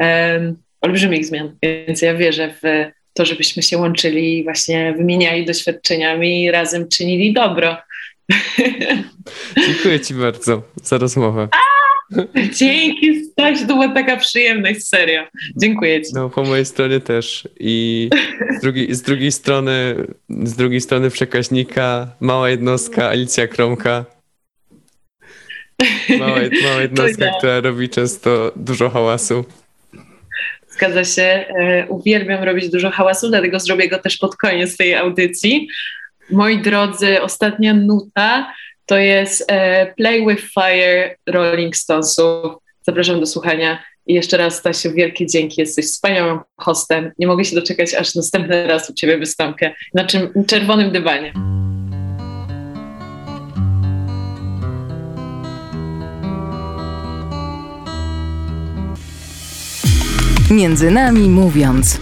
e, 0.00 0.54
olbrzymich 0.80 1.26
zmian. 1.26 1.56
Więc 1.62 2.02
ja 2.02 2.14
wierzę 2.14 2.54
w 2.62 2.90
to, 3.14 3.24
żebyśmy 3.24 3.62
się 3.62 3.78
łączyli 3.78 4.38
i 4.38 4.44
właśnie 4.44 4.94
wymieniali 4.96 5.46
doświadczeniami 5.46 6.42
i 6.42 6.50
razem 6.50 6.88
czynili 6.88 7.32
dobro. 7.32 7.76
Dziękuję 9.66 10.00
Ci 10.00 10.14
bardzo 10.14 10.62
za 10.82 10.98
rozmowę. 10.98 11.48
Dzięki, 12.58 13.24
Staś, 13.24 13.60
to 13.60 13.66
była 13.66 13.88
taka 13.88 14.16
przyjemność, 14.16 14.88
serio. 14.88 15.22
Dziękuję 15.56 16.02
Ci. 16.02 16.14
No, 16.14 16.30
po 16.30 16.42
mojej 16.42 16.64
stronie 16.64 17.00
też. 17.00 17.48
I 17.60 18.10
z 18.58 18.60
drugiej, 18.60 18.94
z 18.94 19.02
drugiej 19.02 19.32
strony, 19.32 19.94
z 20.28 20.56
drugiej 20.56 20.80
strony 20.80 21.10
przekaźnika, 21.10 22.08
mała 22.20 22.50
jednostka, 22.50 23.08
Alicja 23.08 23.46
Kromka. 23.46 24.04
Mała, 26.18 26.38
mała 26.62 26.82
jednostka, 26.82 27.24
ja. 27.24 27.32
która 27.38 27.60
robi 27.60 27.88
często 27.88 28.52
dużo 28.56 28.90
hałasu. 28.90 29.44
Zgadza 30.70 31.04
się. 31.04 31.22
E, 31.22 31.86
uwielbiam 31.88 32.44
robić 32.44 32.70
dużo 32.70 32.90
hałasu, 32.90 33.28
dlatego 33.28 33.60
zrobię 33.60 33.88
go 33.88 33.98
też 33.98 34.16
pod 34.18 34.36
koniec 34.36 34.76
tej 34.76 34.94
audycji. 34.94 35.68
Moi 36.30 36.62
drodzy, 36.62 37.22
ostatnia 37.22 37.74
nuta 37.74 38.52
to 38.86 38.98
jest 38.98 39.44
e, 39.48 39.86
Play 39.86 40.26
with 40.26 40.42
Fire 40.54 41.16
Rolling 41.26 41.76
Stonesów. 41.76 42.54
Zapraszam 42.82 43.20
do 43.20 43.26
słuchania. 43.26 43.82
I 44.06 44.14
jeszcze 44.14 44.36
raz, 44.36 44.58
Stasiu, 44.58 44.92
wielkie 44.92 45.26
dzięki. 45.26 45.60
Jesteś 45.60 45.84
wspaniałym 45.84 46.38
hostem. 46.60 47.12
Nie 47.18 47.26
mogę 47.26 47.44
się 47.44 47.56
doczekać, 47.56 47.94
aż 47.94 48.14
następny 48.14 48.66
raz 48.66 48.90
u 48.90 48.94
Ciebie 48.94 49.18
wystąpię 49.18 49.74
na 49.94 50.04
czym, 50.04 50.44
czerwonym 50.46 50.92
dywanie. 50.92 51.32
Między 60.50 60.90
nami 60.90 61.28
mówiąc. 61.28 62.00